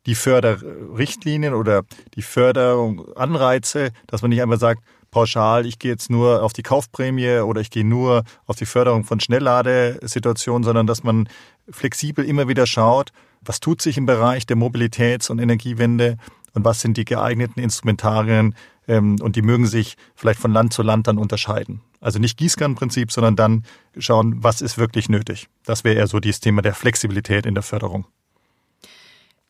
die 0.07 0.15
Förderrichtlinien 0.15 1.53
oder 1.53 1.83
die 2.15 2.23
Förderung, 2.23 3.15
Anreize, 3.17 3.91
dass 4.07 4.23
man 4.23 4.31
nicht 4.31 4.43
einfach 4.43 4.59
sagt, 4.59 4.83
pauschal, 5.11 5.67
ich 5.67 5.79
gehe 5.79 5.91
jetzt 5.91 6.11
nur 6.11 6.43
auf 6.43 6.53
die 6.53 6.63
Kaufprämie 6.63 7.41
oder 7.41 7.61
ich 7.61 7.71
gehe 7.71 7.85
nur 7.85 8.25
auf 8.47 8.57
die 8.57 8.67
Förderung 8.67 9.05
von 9.05 9.21
Schnellladesituationen, 9.21 10.65
sondern 10.65 10.87
dass 10.87 11.03
man 11.03 11.29
flexibel 11.69 12.25
immer 12.25 12.49
wieder 12.49 12.67
schaut, 12.67 13.13
was 13.41 13.61
tut 13.61 13.83
sich 13.83 13.97
im 13.97 14.07
Bereich 14.07 14.47
der 14.47 14.57
Mobilitäts- 14.57 15.31
und 15.31 15.39
Energiewende 15.39 16.17
und 16.55 16.65
was 16.65 16.81
sind 16.81 16.97
die 16.97 17.05
geeigneten 17.05 17.61
Instrumentarien 17.61 18.55
ähm, 18.89 19.17
und 19.21 19.37
die 19.37 19.43
mögen 19.43 19.67
sich 19.67 19.97
vielleicht 20.15 20.41
von 20.41 20.53
Land 20.53 20.73
zu 20.73 20.83
Land 20.83 21.07
dann 21.07 21.19
unterscheiden. 21.19 21.81
Also 22.01 22.19
nicht 22.19 22.39
Gießkannenprinzip, 22.39 23.11
sondern 23.11 23.37
dann 23.37 23.65
schauen, 23.99 24.43
was 24.43 24.61
ist 24.61 24.79
wirklich 24.79 25.09
nötig. 25.09 25.49
Das 25.65 25.85
wäre 25.85 25.97
eher 25.97 26.07
so 26.07 26.21
dieses 26.21 26.41
Thema 26.41 26.63
der 26.63 26.75
Flexibilität 26.75 27.47
in 27.47 27.55
der 27.55 27.63
Förderung. 27.63 28.07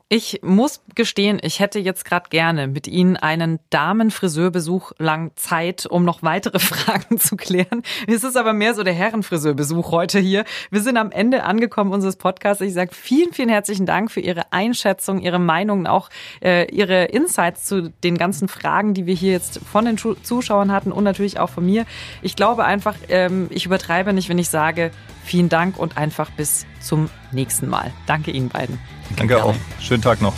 Ich 0.08 0.38
muss 0.44 0.82
gestehen, 0.94 1.40
ich 1.42 1.58
hätte 1.58 1.80
jetzt 1.80 2.04
gerade 2.04 2.28
gerne 2.30 2.68
mit 2.68 2.86
Ihnen 2.86 3.16
einen 3.16 3.58
Damenfriseurbesuch 3.70 4.92
lang 4.98 5.32
Zeit, 5.34 5.84
um 5.84 6.04
noch 6.04 6.22
weitere 6.22 6.58
Fragen 6.60 7.18
zu 7.18 7.34
klären. 7.34 7.82
Es 8.06 8.22
ist 8.22 8.36
aber 8.36 8.52
mehr 8.52 8.76
so 8.76 8.84
der 8.84 8.94
Herrenfriseurbesuch 8.94 9.90
heute 9.90 10.20
hier. 10.20 10.44
Wir 10.70 10.80
sind 10.80 10.96
am 10.96 11.10
Ende 11.10 11.42
angekommen 11.42 11.90
unseres 11.90 12.14
Podcasts. 12.14 12.60
Ich 12.60 12.72
sage 12.72 12.94
vielen, 12.94 13.32
vielen 13.32 13.48
herzlichen 13.48 13.84
Dank 13.84 14.12
für 14.12 14.20
Ihre 14.20 14.52
Einschätzung, 14.52 15.18
Ihre 15.22 15.40
Meinungen, 15.40 15.88
auch 15.88 16.08
äh, 16.40 16.72
Ihre 16.72 17.06
Insights 17.06 17.64
zu 17.64 17.90
den 18.04 18.16
ganzen 18.16 18.46
Fragen, 18.46 18.94
die 18.94 19.06
wir 19.06 19.14
hier 19.14 19.32
jetzt 19.32 19.58
von 19.72 19.86
den 19.86 19.98
Zuschauern 19.98 20.70
hatten 20.70 20.92
und 20.92 21.02
natürlich 21.02 21.40
auch 21.40 21.50
von 21.50 21.66
mir. 21.66 21.84
Ich 22.22 22.36
glaube 22.36 22.64
einfach, 22.64 22.94
ähm, 23.08 23.48
ich 23.50 23.66
übertreibe 23.66 24.12
nicht, 24.12 24.28
wenn 24.28 24.38
ich 24.38 24.50
sage, 24.50 24.92
vielen 25.26 25.48
Dank 25.48 25.76
und 25.78 25.96
einfach 25.96 26.30
bis 26.30 26.66
zum 26.80 27.10
nächsten 27.32 27.68
Mal. 27.68 27.92
Danke 28.06 28.30
Ihnen 28.30 28.48
beiden. 28.48 28.78
Danke 29.16 29.34
Gerne. 29.34 29.44
auch. 29.44 29.54
Schönen 29.80 30.02
Tag 30.02 30.22
noch. 30.22 30.34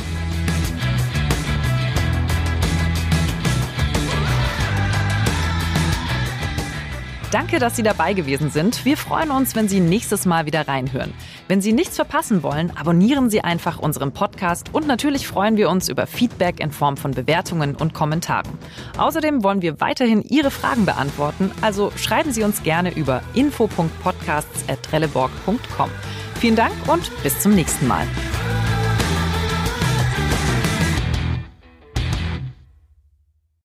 Danke, 7.31 7.59
dass 7.59 7.77
Sie 7.77 7.83
dabei 7.83 8.15
gewesen 8.15 8.51
sind. 8.51 8.87
Wir 8.87 8.97
freuen 8.97 9.31
uns, 9.31 9.55
wenn 9.55 9.69
Sie 9.69 9.81
nächstes 9.81 10.25
Mal 10.25 10.47
wieder 10.47 10.67
reinhören. 10.67 11.13
Wenn 11.49 11.61
Sie 11.63 11.73
nichts 11.73 11.97
verpassen 11.97 12.43
wollen, 12.43 12.71
abonnieren 12.77 13.31
Sie 13.31 13.41
einfach 13.41 13.79
unseren 13.79 14.13
Podcast 14.13 14.67
und 14.73 14.87
natürlich 14.87 15.27
freuen 15.27 15.57
wir 15.57 15.71
uns 15.71 15.89
über 15.89 16.07
Feedback 16.07 16.61
in 16.61 16.71
Form 16.71 16.99
von 16.99 17.13
Bewertungen 17.13 17.75
und 17.75 17.95
Kommentaren. 17.95 18.59
Außerdem 18.99 19.43
wollen 19.43 19.63
wir 19.63 19.81
weiterhin 19.81 20.21
Ihre 20.23 20.51
Fragen 20.51 20.85
beantworten, 20.85 21.51
also 21.63 21.91
schreiben 21.97 22.33
Sie 22.33 22.43
uns 22.43 22.63
gerne 22.63 22.95
über 22.95 23.23
info.podcasts.trelleborg.com. 23.33 25.91
Vielen 26.35 26.57
Dank 26.57 26.75
und 26.87 27.11
bis 27.23 27.41
zum 27.41 27.55
nächsten 27.55 27.89
Mal. 27.89 28.07